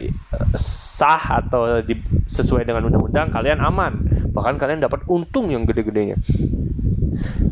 sah 0.58 1.40
atau 1.40 1.80
di, 1.80 1.96
sesuai 2.28 2.68
dengan 2.68 2.90
undang-undang 2.90 3.32
kalian 3.32 3.62
aman 3.62 4.04
bahkan 4.34 4.58
kalian 4.58 4.82
dapat 4.82 5.06
untung 5.06 5.48
yang 5.54 5.62
gede-gedenya. 5.64 6.18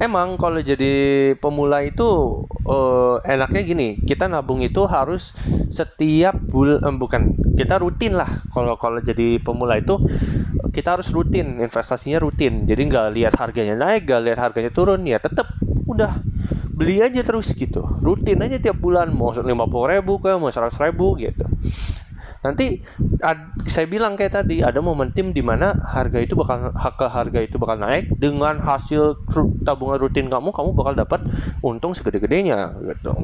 Emang 0.02 0.34
kalau 0.34 0.58
jadi 0.58 1.32
pemula 1.38 1.86
itu 1.86 2.42
uh, 2.66 3.22
enaknya 3.22 3.62
gini 3.62 3.88
kita 4.02 4.26
nabung 4.26 4.58
itu 4.58 4.82
harus 4.90 5.30
setiap 5.70 6.34
bulan 6.50 6.82
um, 6.82 6.98
bukan 6.98 7.38
kita 7.54 7.78
rutin 7.78 8.18
lah. 8.18 8.26
Kalau 8.50 8.74
kalau 8.74 8.98
jadi 8.98 9.38
pemula 9.38 9.78
itu 9.78 10.02
kita 10.74 10.98
harus 10.98 11.14
rutin 11.14 11.62
investasinya 11.62 12.18
rutin. 12.18 12.66
Jadi 12.66 12.82
nggak 12.90 13.06
lihat 13.14 13.34
harganya 13.38 13.78
naik 13.78 14.10
nggak 14.10 14.22
lihat 14.26 14.38
harganya 14.42 14.74
turun 14.74 15.06
ya 15.06 15.22
tetap 15.22 15.46
udah 15.86 16.18
beli 16.74 16.98
aja 16.98 17.22
terus 17.22 17.54
gitu. 17.54 17.86
Rutin 18.02 18.42
aja 18.42 18.58
tiap 18.58 18.82
bulan 18.82 19.14
mau 19.14 19.30
lima 19.30 19.70
puluh 19.70 19.94
ribu 19.94 20.18
ke 20.18 20.34
mau 20.34 20.50
seratus 20.50 20.82
ribu 20.82 21.14
gitu 21.22 21.46
nanti 22.42 22.82
ad, 23.22 23.54
saya 23.70 23.86
bilang 23.86 24.18
kayak 24.18 24.42
tadi 24.42 24.60
ada 24.66 24.82
momentum 24.82 25.30
di 25.30 25.40
mana 25.40 25.78
harga 25.78 26.18
itu 26.18 26.34
bakal 26.34 26.74
harga 26.74 27.06
harga 27.08 27.38
itu 27.42 27.56
bakal 27.56 27.78
naik. 27.78 28.10
Dengan 28.18 28.58
hasil 28.58 29.22
tabungan 29.62 30.02
rutin 30.02 30.26
kamu 30.26 30.50
kamu 30.50 30.70
bakal 30.74 30.94
dapat 30.98 31.20
untung 31.62 31.94
segede-gedenya 31.94 32.74
gitu. 32.82 33.14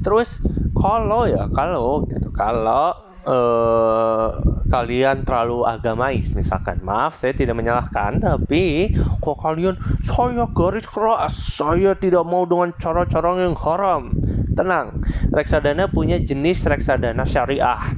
Terus 0.00 0.40
kalau 0.76 1.28
ya 1.28 1.48
kalau 1.52 2.08
gitu. 2.08 2.28
Kalau 2.34 3.04
uh, 3.24 4.28
kalian 4.68 5.24
terlalu 5.24 5.64
agamais 5.64 6.32
misalkan. 6.36 6.80
Maaf 6.84 7.16
saya 7.16 7.32
tidak 7.36 7.56
menyalahkan 7.56 8.20
tapi 8.20 8.92
kok 9.20 9.38
kalian 9.40 9.76
saya 10.04 10.48
garis 10.52 10.86
keras 10.88 11.34
saya 11.56 11.96
tidak 11.96 12.24
mau 12.24 12.44
dengan 12.44 12.72
cara-cara 12.76 13.38
yang 13.40 13.56
haram 13.56 14.23
Tenang, 14.54 15.02
reksadana 15.34 15.90
punya 15.90 16.22
jenis 16.22 16.62
reksadana 16.66 17.26
syariah. 17.26 17.94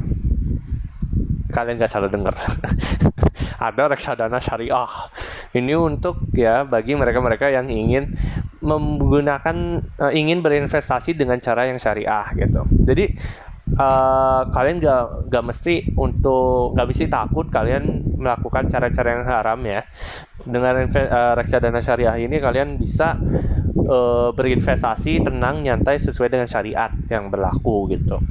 Kalian 1.53 1.77
nggak 1.77 1.93
salah 1.93 2.09
dengar. 2.09 2.33
Ada 3.67 3.93
reksadana 3.93 4.41
syariah. 4.41 4.89
Ini 5.57 5.73
untuk 5.77 6.25
ya 6.37 6.65
bagi 6.65 6.97
mereka-mereka 6.97 7.49
yang 7.49 7.69
ingin 7.69 8.13
menggunakan 8.61 9.57
uh, 10.01 10.13
ingin 10.13 10.41
berinvestasi 10.41 11.17
dengan 11.17 11.39
cara 11.41 11.69
yang 11.69 11.79
syariah 11.81 12.25
gitu. 12.37 12.65
Jadi 12.85 13.15
uh, 13.75 14.47
kalian 14.55 14.79
gak 14.79 15.27
gak 15.27 15.45
mesti 15.45 15.91
untuk 15.99 16.79
gak 16.79 16.87
mesti 16.87 17.11
takut 17.11 17.51
kalian 17.51 18.07
melakukan 18.15 18.71
cara-cara 18.71 19.09
yang 19.19 19.25
haram 19.27 19.61
ya. 19.67 19.83
Dengan 20.47 20.87
uh, 20.87 21.33
reksadana 21.35 21.83
syariah 21.83 22.17
ini 22.23 22.39
kalian 22.39 22.79
bisa 22.79 23.19
uh, 23.91 24.31
berinvestasi 24.31 25.27
tenang 25.27 25.67
nyantai 25.67 25.99
sesuai 25.99 26.31
dengan 26.31 26.47
syariat 26.47 26.95
yang 27.11 27.29
berlaku 27.35 27.91
gitu. 27.91 28.23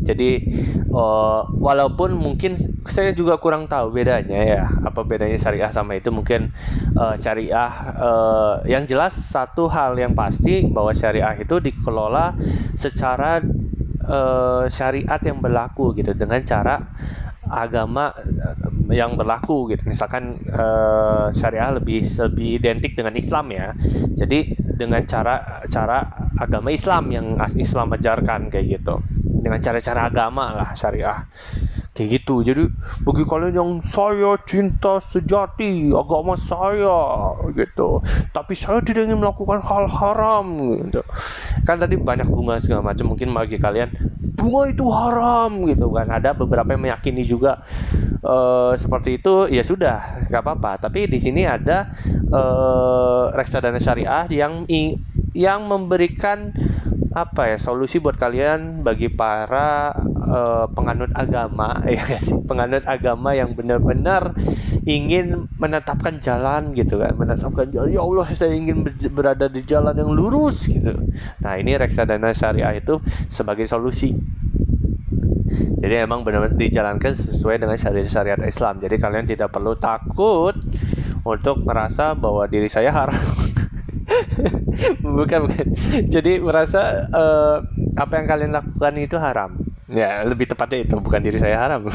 Jadi 0.00 0.42
uh, 0.90 1.46
walaupun 1.54 2.16
mungkin 2.18 2.58
saya 2.88 3.14
juga 3.14 3.38
kurang 3.38 3.70
tahu 3.70 3.94
bedanya 3.94 4.40
ya 4.42 4.62
apa 4.82 5.06
bedanya 5.06 5.38
syariah 5.38 5.70
sama 5.70 5.94
itu 5.94 6.10
mungkin 6.10 6.50
uh, 6.98 7.14
syariah 7.14 7.70
uh, 7.94 8.54
yang 8.66 8.88
jelas 8.90 9.14
satu 9.14 9.70
hal 9.70 9.94
yang 10.00 10.16
pasti 10.16 10.66
bahwa 10.66 10.90
syariah 10.96 11.36
itu 11.38 11.62
dikelola 11.62 12.34
secara 12.74 13.44
uh, 14.10 14.66
syariat 14.66 15.22
yang 15.22 15.38
berlaku 15.38 15.94
gitu 15.94 16.10
dengan 16.12 16.42
cara 16.42 16.82
agama 17.50 18.14
yang 18.90 19.16
berlaku 19.16 19.70
gitu. 19.74 19.86
Misalkan 19.86 20.38
uh, 20.50 21.30
syariah 21.34 21.78
lebih 21.78 22.02
lebih 22.04 22.60
identik 22.60 22.98
dengan 22.98 23.14
Islam 23.14 23.50
ya. 23.54 23.72
Jadi 24.18 24.54
dengan 24.58 25.06
cara 25.06 25.64
cara 25.70 26.28
agama 26.36 26.74
Islam 26.74 27.10
yang 27.14 27.26
Islam 27.56 27.94
ajarkan 27.94 28.50
kayak 28.50 28.66
gitu 28.80 29.02
dengan 29.40 29.58
cara-cara 29.62 30.06
agama 30.08 30.52
lah 30.52 30.70
syariah 30.76 31.24
kayak 32.00 32.24
gitu. 32.24 32.40
Jadi 32.40 32.64
bagi 33.04 33.28
kalian 33.28 33.52
yang 33.52 33.70
saya 33.84 34.40
cinta 34.48 35.04
sejati 35.04 35.92
agama 35.92 36.32
saya 36.40 37.36
gitu. 37.52 38.00
Tapi 38.32 38.56
saya 38.56 38.80
tidak 38.80 39.04
ingin 39.04 39.20
melakukan 39.20 39.60
hal 39.60 39.84
haram 39.84 40.48
gitu. 40.80 41.04
Kan 41.68 41.76
tadi 41.76 42.00
banyak 42.00 42.24
bunga 42.24 42.56
segala 42.56 42.80
macam. 42.80 43.12
Mungkin 43.12 43.36
bagi 43.36 43.60
kalian 43.60 43.92
bunga 44.32 44.72
itu 44.72 44.88
haram 44.88 45.68
gitu 45.68 45.92
kan. 45.92 46.08
Ada 46.08 46.32
beberapa 46.32 46.72
yang 46.72 46.88
meyakini 46.88 47.20
juga 47.20 47.60
uh, 48.24 48.72
seperti 48.80 49.20
itu 49.20 49.52
ya 49.52 49.60
sudah 49.60 50.24
nggak 50.32 50.40
apa-apa. 50.40 50.88
Tapi 50.88 51.04
di 51.04 51.20
sini 51.20 51.44
ada 51.44 51.92
uh, 52.32 53.28
reksadana 53.36 53.76
syariah 53.76 54.24
yang 54.32 54.64
yang 55.36 55.68
memberikan 55.68 56.50
apa 57.10 57.50
ya 57.50 57.58
solusi 57.58 57.98
buat 57.98 58.14
kalian 58.14 58.86
bagi 58.86 59.10
para 59.10 59.90
uh, 60.30 60.70
penganut 60.70 61.10
agama 61.10 61.82
ya 61.90 62.06
sih? 62.22 62.38
Penganut 62.46 62.86
agama 62.86 63.34
yang 63.34 63.58
benar-benar 63.58 64.38
ingin 64.86 65.50
menetapkan 65.58 66.22
jalan 66.22 66.70
gitu 66.78 67.02
kan 67.02 67.18
menetapkan 67.18 67.66
jalan. 67.74 67.90
Ya 67.90 68.02
Allah 68.02 68.26
saya 68.30 68.54
ingin 68.54 68.86
berada 69.10 69.50
di 69.50 69.66
jalan 69.66 69.98
yang 69.98 70.10
lurus 70.14 70.70
gitu. 70.70 70.94
Nah 71.42 71.58
ini 71.58 71.74
reksadana 71.74 72.30
syariah 72.30 72.78
itu 72.78 73.02
sebagai 73.26 73.66
solusi. 73.66 74.14
Jadi 75.80 75.94
emang 75.98 76.22
benar-benar 76.22 76.54
dijalankan 76.54 77.18
sesuai 77.18 77.58
dengan 77.58 77.74
syariat 77.74 78.06
syariat 78.06 78.40
Islam. 78.46 78.78
Jadi 78.78 78.96
kalian 79.02 79.26
tidak 79.26 79.50
perlu 79.50 79.74
takut 79.74 80.54
untuk 81.26 81.66
merasa 81.66 82.14
bahwa 82.14 82.46
diri 82.46 82.70
saya 82.70 82.94
haram 82.94 83.18
bukan 85.16 85.38
bukan. 85.46 85.66
Jadi 86.10 86.42
merasa 86.42 87.06
uh, 87.10 87.56
apa 87.96 88.12
yang 88.20 88.26
kalian 88.26 88.52
lakukan 88.54 88.94
itu 88.98 89.16
haram. 89.20 89.58
Ya 89.90 90.22
lebih 90.22 90.46
tepatnya 90.50 90.86
itu 90.86 90.94
bukan 90.98 91.22
diri 91.22 91.38
saya 91.42 91.66
haram. 91.66 91.90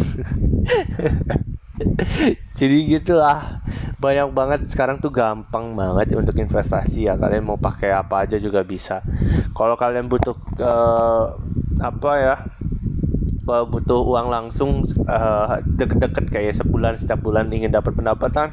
Jadi 2.59 2.77
gitulah. 2.87 3.63
Banyak 3.99 4.31
banget 4.35 4.59
sekarang 4.71 4.99
tuh 4.99 5.11
gampang 5.11 5.75
banget 5.75 6.15
untuk 6.15 6.35
investasi 6.39 7.07
ya. 7.07 7.15
Kalian 7.15 7.47
mau 7.47 7.59
pakai 7.59 7.95
apa 7.95 8.27
aja 8.27 8.39
juga 8.39 8.63
bisa. 8.63 9.03
Kalau 9.55 9.75
kalian 9.79 10.07
butuh 10.11 10.35
uh, 10.59 11.23
apa 11.79 12.11
ya 12.19 12.35
butuh 13.45 14.01
uang 14.01 14.27
langsung 14.33 14.81
uh, 15.05 15.61
deket-deket 15.69 16.25
kayak 16.33 16.57
sebulan 16.57 16.97
setiap 16.97 17.21
bulan 17.21 17.47
ingin 17.53 17.69
dapat 17.69 17.93
pendapatan. 17.93 18.51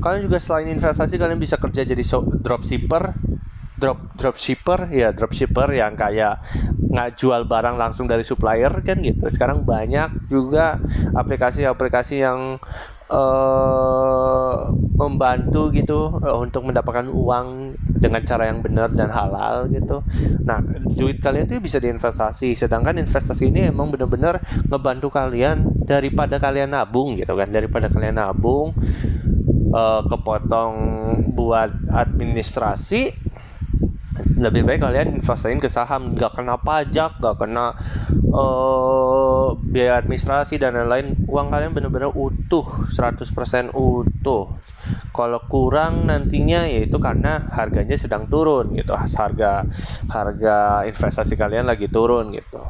Kalian 0.00 0.24
juga 0.24 0.40
selain 0.40 0.72
investasi 0.72 1.20
kalian 1.20 1.36
bisa 1.36 1.60
kerja 1.60 1.84
jadi 1.84 2.00
dropshipper. 2.40 3.20
Drop 3.80 4.12
dropshipper 4.12 4.92
ya 4.92 5.08
dropshipper 5.16 5.72
yang 5.72 5.96
kayak 5.96 6.44
nggak 6.92 7.16
jual 7.16 7.48
barang 7.48 7.80
langsung 7.80 8.04
dari 8.10 8.26
supplier 8.26 8.72
kan 8.84 9.00
gitu. 9.00 9.28
Sekarang 9.32 9.64
banyak 9.64 10.28
juga 10.28 10.84
aplikasi-aplikasi 11.16 12.20
yang 12.20 12.60
uh, 13.10 14.70
membantu 14.96 15.74
gitu 15.74 16.14
uh, 16.22 16.38
untuk 16.38 16.70
mendapatkan 16.70 17.10
uang 17.10 17.74
dengan 18.00 18.22
cara 18.24 18.48
yang 18.48 18.62
benar 18.64 18.88
dan 18.94 19.10
halal 19.10 19.68
gitu. 19.68 20.06
Nah, 20.46 20.62
duit 20.94 21.20
kalian 21.20 21.50
tuh 21.50 21.60
bisa 21.60 21.82
diinvestasi. 21.82 22.54
Sedangkan 22.56 22.96
investasi 22.96 23.50
ini 23.50 23.68
emang 23.68 23.92
benar-benar 23.92 24.40
ngebantu 24.70 25.10
kalian 25.12 25.66
daripada 25.84 26.38
kalian 26.40 26.72
nabung 26.72 27.18
gitu 27.18 27.34
kan, 27.34 27.50
daripada 27.50 27.90
kalian 27.90 28.16
nabung 28.16 28.72
uh, 29.74 30.02
kepotong 30.06 30.74
buat 31.34 31.70
administrasi 31.90 33.29
lebih 34.38 34.62
baik 34.62 34.80
kalian 34.84 35.18
investasiin 35.18 35.58
ke 35.58 35.66
saham. 35.66 36.14
Nggak 36.14 36.38
kena 36.38 36.60
pajak 36.60 37.18
nggak 37.18 37.36
kena 37.40 37.74
uh, 38.30 39.58
biaya 39.58 39.98
administrasi 39.98 40.60
dan 40.62 40.78
lain-lain. 40.78 41.18
Uang 41.26 41.50
kalian 41.50 41.74
benar-benar 41.74 42.14
utuh 42.14 42.66
100% 42.94 43.74
utuh. 43.74 44.44
Kalau 45.10 45.40
kurang 45.50 46.06
nantinya 46.06 46.70
yaitu 46.70 47.02
karena 47.02 47.50
harganya 47.50 47.98
sedang 47.98 48.30
turun 48.30 48.78
gitu. 48.78 48.94
Harga 48.94 49.66
harga 50.06 50.86
investasi 50.86 51.34
kalian 51.34 51.66
lagi 51.66 51.90
turun 51.90 52.30
gitu. 52.30 52.62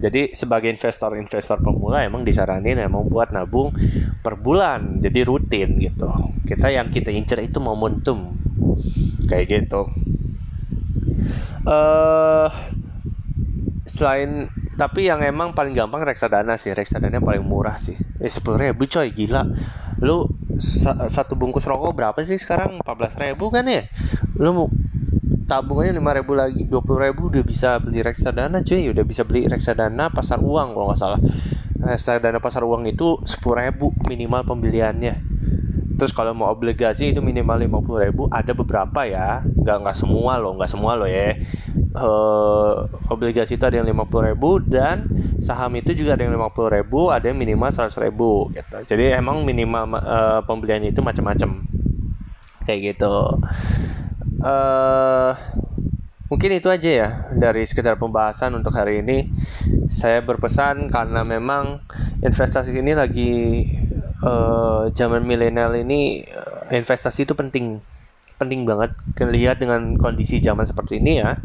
Jadi 0.00 0.32
sebagai 0.32 0.72
investor-investor 0.72 1.60
pemula 1.60 2.00
emang 2.08 2.24
disaranin 2.24 2.80
emang 2.80 3.04
buat 3.12 3.28
nabung 3.36 3.76
per 4.24 4.40
bulan. 4.40 5.04
Jadi 5.04 5.20
rutin 5.28 5.76
gitu. 5.76 6.08
Kita 6.48 6.72
yang 6.72 6.88
kita 6.88 7.12
incer 7.12 7.44
itu 7.44 7.60
momentum. 7.60 8.32
Kayak 9.28 9.68
gitu 9.68 9.92
uh, 11.66 12.48
selain 13.84 14.48
tapi 14.78 15.12
yang 15.12 15.20
emang 15.20 15.52
paling 15.52 15.76
gampang 15.76 16.00
reksadana 16.08 16.56
sih. 16.56 16.72
Reksadana 16.72 17.20
paling 17.20 17.44
murah 17.44 17.76
sih. 17.76 18.00
Eh 18.16 18.32
sepuluh 18.32 18.72
ribu 18.72 18.88
coy 18.88 19.12
gila. 19.12 19.44
Lu 20.00 20.24
sa 20.56 21.04
satu 21.04 21.36
bungkus 21.36 21.68
rokok 21.68 21.92
berapa 21.92 22.16
sih 22.24 22.40
sekarang? 22.40 22.80
empat 22.80 22.94
belas 22.96 23.14
ribu 23.20 23.52
kan 23.52 23.68
ya? 23.68 23.84
Lu 24.40 24.56
mau 24.56 24.66
tabungannya 25.44 25.98
lima 25.98 26.14
ribu 26.16 26.32
lagi 26.38 26.64
dua 26.64 26.80
puluh 26.80 27.10
ribu 27.10 27.28
udah 27.28 27.42
bisa 27.44 27.76
beli 27.82 28.00
reksadana 28.00 28.62
cuy 28.62 28.88
udah 28.88 29.04
bisa 29.04 29.26
beli 29.26 29.50
reksadana 29.50 30.08
pasar 30.08 30.40
uang 30.40 30.72
kalau 30.72 30.86
nggak 30.88 31.00
salah. 31.00 31.20
Reksadana 31.80 32.40
pasar 32.40 32.64
uang 32.64 32.88
itu 32.88 33.20
sepuluh 33.28 33.68
ribu 33.68 33.92
minimal 34.08 34.48
pembeliannya 34.48 35.14
Terus 36.00 36.16
kalau 36.16 36.32
mau 36.32 36.48
obligasi 36.48 37.12
itu 37.12 37.20
minimal 37.20 37.60
50 37.84 38.08
ribu. 38.08 38.22
Ada 38.32 38.56
beberapa 38.56 39.04
ya, 39.04 39.44
nggak 39.44 39.76
nggak 39.84 39.96
semua 40.00 40.40
loh, 40.40 40.56
nggak 40.56 40.70
semua 40.72 40.96
loh 40.96 41.04
ya. 41.04 41.36
Uh, 41.92 42.88
obligasi 43.12 43.60
itu 43.60 43.64
ada 43.68 43.76
yang 43.76 43.84
50 43.84 44.32
ribu 44.32 44.64
dan 44.64 45.04
saham 45.44 45.76
itu 45.76 45.92
juga 45.92 46.16
ada 46.16 46.24
yang 46.24 46.32
50 46.32 46.76
ribu, 46.80 47.12
ada 47.12 47.28
yang 47.28 47.36
minimal 47.36 47.68
100 47.68 47.92
ribu 48.00 48.48
gitu. 48.56 48.80
Jadi 48.88 49.12
emang 49.12 49.44
minimal 49.44 50.00
uh, 50.00 50.40
pembelian 50.48 50.88
itu 50.88 51.04
macam-macam 51.04 51.68
kayak 52.64 52.96
gitu. 52.96 53.36
Uh, 54.40 55.36
mungkin 56.32 56.56
itu 56.56 56.72
aja 56.72 56.88
ya 56.88 57.08
dari 57.36 57.68
sekedar 57.68 58.00
pembahasan 58.00 58.56
untuk 58.56 58.72
hari 58.72 59.04
ini. 59.04 59.28
Saya 59.92 60.24
berpesan 60.24 60.88
karena 60.88 61.28
memang 61.28 61.84
investasi 62.24 62.72
ini 62.72 62.96
lagi 62.96 63.66
uh, 64.24 64.90
zaman 64.98 65.22
milenial 65.30 65.72
ini 65.82 65.94
uh, 66.30 66.68
investasi 66.78 67.18
itu 67.26 67.34
penting 67.40 67.64
penting 68.40 68.64
banget 68.64 68.96
lihat 69.20 69.60
dengan 69.60 70.00
kondisi 70.00 70.40
zaman 70.40 70.64
seperti 70.64 70.96
ini 70.96 71.20
ya. 71.20 71.36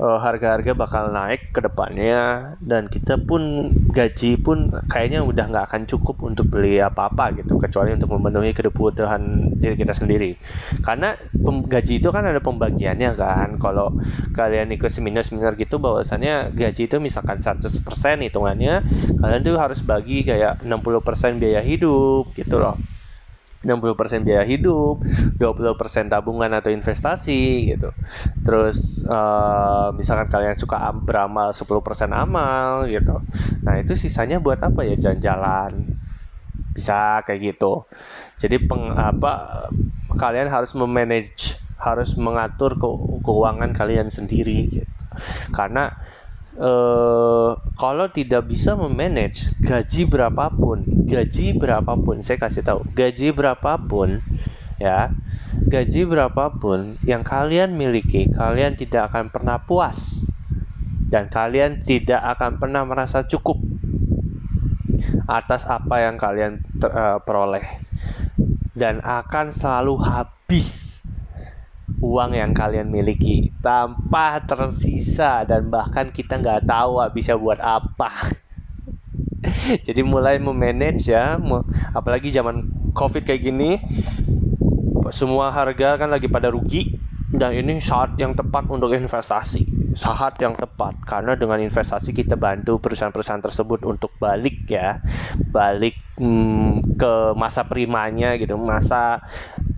Uh, 0.00 0.16
harga-harga 0.16 0.72
bakal 0.72 1.12
naik 1.12 1.52
ke 1.52 1.60
depannya 1.60 2.56
dan 2.64 2.88
kita 2.88 3.20
pun 3.20 3.68
gaji 3.92 4.40
pun 4.40 4.72
kayaknya 4.88 5.20
udah 5.20 5.44
nggak 5.52 5.64
akan 5.68 5.82
cukup 5.84 6.24
untuk 6.24 6.48
beli 6.48 6.80
apa-apa 6.80 7.36
gitu 7.36 7.60
kecuali 7.60 7.92
untuk 7.92 8.16
memenuhi 8.16 8.56
kebutuhan 8.56 9.52
diri 9.60 9.76
kita 9.76 9.92
sendiri. 9.92 10.40
Karena 10.80 11.12
gaji 11.44 12.00
itu 12.00 12.08
kan 12.08 12.24
ada 12.24 12.40
pembagiannya 12.40 13.12
kan. 13.12 13.60
Kalau 13.60 13.92
kalian 14.32 14.72
ikut 14.72 14.88
seminar-seminar 14.88 15.60
gitu 15.60 15.76
bahwasannya 15.76 16.56
gaji 16.56 16.88
itu 16.88 16.96
misalkan 16.96 17.44
100% 17.44 18.24
hitungannya 18.24 18.80
kalian 19.20 19.40
tuh 19.44 19.60
harus 19.60 19.84
bagi 19.84 20.24
kayak 20.24 20.64
60% 20.64 21.36
biaya 21.36 21.60
hidup 21.60 22.32
gitu 22.32 22.56
loh 22.56 22.80
60% 23.62 24.22
biaya 24.26 24.44
hidup, 24.46 25.02
20% 25.38 26.10
tabungan 26.10 26.50
atau 26.54 26.70
investasi 26.74 27.72
gitu. 27.74 27.90
Terus 28.46 29.02
uh, 29.06 29.94
misalkan 29.94 30.28
kalian 30.30 30.56
suka 30.58 30.90
beramal 30.94 31.54
10% 31.54 32.10
amal 32.12 32.86
gitu. 32.90 33.22
Nah, 33.66 33.74
itu 33.78 33.94
sisanya 33.98 34.38
buat 34.42 34.58
apa 34.62 34.82
ya? 34.86 34.94
Jalan-jalan. 34.98 35.94
Bisa 36.76 37.20
kayak 37.26 37.40
gitu. 37.54 37.84
Jadi 38.40 38.56
peng, 38.64 38.92
apa 38.96 39.68
kalian 40.16 40.48
harus 40.52 40.72
memanage 40.76 41.56
harus 41.80 42.14
mengatur 42.14 42.78
ke 42.78 42.86
keuangan 43.26 43.74
kalian 43.74 44.06
sendiri 44.12 44.70
gitu. 44.70 44.92
karena 45.52 45.92
eh, 46.56 47.50
kalau 47.76 48.06
tidak 48.12 48.48
bisa 48.48 48.76
memanage 48.76 49.52
gaji 49.62 50.08
berapapun 50.08 50.84
gaji 51.08 51.56
berapapun 51.56 52.20
saya 52.20 52.40
kasih 52.40 52.64
tahu 52.64 52.80
gaji 52.92 53.32
berapapun 53.32 54.20
ya 54.80 55.12
gaji 55.68 56.08
berapapun 56.08 56.96
yang 57.04 57.22
kalian 57.22 57.76
miliki 57.76 58.28
kalian 58.32 58.74
tidak 58.74 59.12
akan 59.12 59.28
pernah 59.28 59.60
puas 59.62 60.24
dan 61.12 61.28
kalian 61.28 61.84
tidak 61.84 62.24
akan 62.24 62.56
pernah 62.56 62.88
merasa 62.88 63.22
cukup 63.28 63.60
atas 65.28 65.68
apa 65.68 66.08
yang 66.08 66.16
kalian 66.16 66.64
uh, 66.82 67.20
peroleh 67.20 67.64
dan 68.72 69.04
akan 69.04 69.52
selalu 69.52 70.00
habis 70.00 71.01
uang 72.02 72.34
yang 72.34 72.50
kalian 72.52 72.90
miliki. 72.90 73.54
Tanpa 73.62 74.42
tersisa 74.42 75.46
dan 75.46 75.70
bahkan 75.70 76.10
kita 76.10 76.42
nggak 76.42 76.66
tahu 76.66 76.98
bisa 77.14 77.38
buat 77.38 77.62
apa. 77.62 78.10
Jadi 79.86 80.02
mulai 80.02 80.42
memanage 80.42 81.10
ya 81.10 81.38
apalagi 81.94 82.30
zaman 82.30 82.70
covid 82.94 83.26
kayak 83.26 83.42
gini 83.42 83.78
semua 85.10 85.50
harga 85.50 85.98
kan 85.98 86.08
lagi 86.08 86.30
pada 86.30 86.48
rugi 86.48 86.94
dan 87.32 87.56
ini 87.56 87.80
saat 87.80 88.20
yang 88.20 88.36
tepat 88.36 88.68
untuk 88.68 88.92
investasi. 88.92 89.64
Saat 89.92 90.40
yang 90.40 90.56
tepat 90.56 90.96
karena 91.04 91.36
dengan 91.36 91.60
investasi 91.60 92.16
kita 92.16 92.36
bantu 92.36 92.80
perusahaan-perusahaan 92.80 93.44
tersebut 93.44 93.84
untuk 93.84 94.16
balik 94.16 94.64
ya 94.64 95.04
balik 95.52 96.00
hmm, 96.16 96.96
ke 96.96 97.36
masa 97.36 97.68
primanya 97.68 98.40
gitu 98.40 98.56
masa 98.56 99.20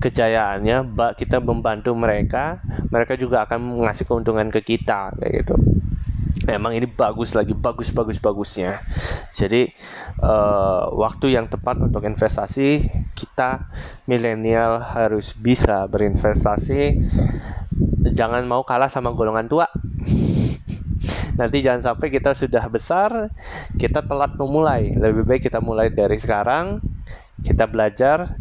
kejayaannya 0.05 0.93
kita 1.17 1.41
membantu 1.41 1.97
mereka 1.97 2.61
mereka 2.93 3.17
juga 3.17 3.49
akan 3.49 3.81
mengasih 3.81 4.05
keuntungan 4.05 4.53
ke 4.53 4.61
kita 4.61 5.17
kayak 5.17 5.33
gitu. 5.49 5.57
Memang 6.45 6.77
ini 6.77 6.85
bagus 6.85 7.33
lagi 7.33 7.57
bagus 7.57 7.89
bagus 7.89 8.21
bagusnya. 8.21 8.85
Jadi 9.33 9.73
uh, 10.21 10.93
waktu 10.93 11.33
yang 11.33 11.49
tepat 11.49 11.81
untuk 11.81 12.05
investasi 12.05 12.85
kita 13.17 13.73
milenial 14.05 14.85
harus 14.85 15.33
bisa 15.33 15.89
berinvestasi. 15.89 17.01
Jangan 18.13 18.45
mau 18.45 18.61
kalah 18.61 18.93
sama 18.93 19.17
golongan 19.17 19.49
tua. 19.49 19.73
Nanti 21.41 21.65
jangan 21.65 21.97
sampai 21.97 22.13
kita 22.13 22.37
sudah 22.37 22.69
besar 22.69 23.33
kita 23.81 24.05
telat 24.05 24.37
memulai. 24.37 24.93
Lebih 24.93 25.25
baik 25.25 25.49
kita 25.49 25.65
mulai 25.65 25.89
dari 25.89 26.21
sekarang 26.21 26.85
kita 27.41 27.65
belajar 27.67 28.37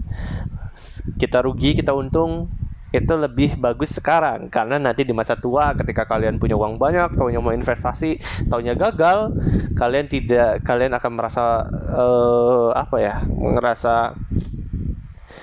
kita 1.21 1.45
rugi 1.45 1.77
kita 1.77 1.93
untung 1.93 2.49
itu 2.93 3.13
lebih 3.17 3.57
bagus 3.57 3.97
sekarang. 3.97 4.53
Karena 4.53 4.77
nanti 4.77 5.01
di 5.01 5.17
masa 5.17 5.33
tua 5.33 5.73
ketika 5.73 6.05
kalian 6.05 6.37
punya 6.37 6.53
uang 6.53 6.77
banyak 6.77 7.17
tahunya 7.17 7.41
mau 7.41 7.51
investasi 7.51 8.21
tahunya 8.53 8.77
gagal 8.77 9.33
kalian 9.73 10.05
tidak 10.05 10.61
kalian 10.61 10.93
akan 10.93 11.11
merasa 11.17 11.65
uh, 11.89 12.69
apa 12.77 12.97
ya 13.01 13.15
merasa 13.25 14.13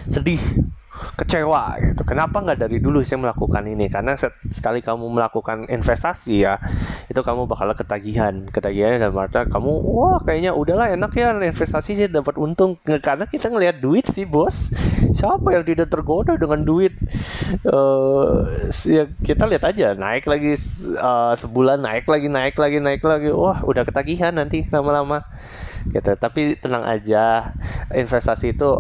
sedih 0.07 0.70
kecewa 1.21 1.77
gitu. 1.85 2.03
Kenapa 2.09 2.41
nggak 2.41 2.65
dari 2.65 2.81
dulu 2.81 3.05
saya 3.05 3.21
melakukan 3.21 3.69
ini? 3.69 3.93
Karena 3.93 4.17
sekali 4.49 4.81
kamu 4.81 5.13
melakukan 5.13 5.69
investasi 5.69 6.49
ya, 6.49 6.57
itu 7.13 7.21
kamu 7.21 7.45
bakal 7.45 7.69
ketagihan. 7.77 8.49
Ketagihan 8.49 8.97
dan 8.97 9.13
mata 9.13 9.45
kamu, 9.45 9.73
wah 9.85 10.19
kayaknya 10.25 10.57
udahlah 10.57 10.89
enak 10.97 11.13
ya 11.13 11.37
investasi 11.37 12.01
sih 12.01 12.09
dapat 12.09 12.41
untung. 12.41 12.81
Karena 12.83 13.29
kita 13.29 13.53
ngelihat 13.53 13.85
duit 13.85 14.09
sih 14.09 14.25
bos. 14.25 14.73
Siapa 15.13 15.53
yang 15.53 15.69
tidak 15.69 15.93
tergoda 15.93 16.41
dengan 16.41 16.65
duit? 16.65 16.97
Uh, 17.69 18.49
ya 18.89 19.11
kita 19.21 19.45
lihat 19.45 19.67
aja 19.69 19.93
naik 19.99 20.25
lagi 20.25 20.55
uh, 20.97 21.35
sebulan 21.37 21.83
naik 21.83 22.09
lagi 22.09 22.33
naik 22.33 22.57
lagi 22.57 22.81
naik 22.81 23.03
lagi. 23.05 23.29
Wah 23.29 23.61
udah 23.67 23.85
ketagihan 23.85 24.33
nanti 24.33 24.65
lama-lama 24.73 25.27
gitu. 25.89 26.13
Tapi 26.17 26.61
tenang 26.61 26.85
aja 26.85 27.57
investasi 27.89 28.53
itu 28.59 28.77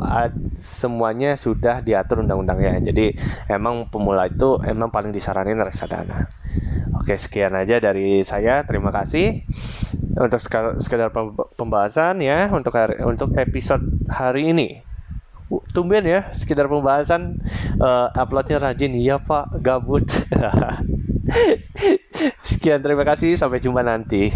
semuanya 0.60 1.40
sudah 1.40 1.80
diatur 1.80 2.20
undang-undangnya. 2.20 2.80
Jadi 2.84 3.16
emang 3.48 3.88
pemula 3.88 4.28
itu 4.28 4.60
emang 4.62 4.92
paling 4.92 5.10
disaranin 5.14 5.60
reksadana. 5.60 6.28
Oke 7.00 7.16
sekian 7.16 7.56
aja 7.56 7.80
dari 7.80 8.20
saya. 8.26 8.62
Terima 8.68 8.92
kasih. 8.92 9.48
Untuk 10.20 10.42
sekedar 10.82 11.08
pembahasan 11.56 12.20
ya 12.20 12.52
untuk 12.52 12.76
hari, 12.76 13.00
untuk 13.00 13.32
episode 13.40 13.82
hari 14.10 14.52
ini. 14.52 14.68
Tumben 15.74 16.06
ya 16.06 16.30
sekedar 16.30 16.70
pembahasan 16.70 17.42
uh, 17.80 18.12
uploadnya 18.14 18.60
rajin. 18.60 18.94
Iya 18.94 19.18
pak. 19.18 19.58
Gabut. 19.64 20.06
Sekian 22.48 22.84
terima 22.84 23.02
kasih. 23.02 23.34
Sampai 23.34 23.62
jumpa 23.62 23.82
nanti 23.82 24.30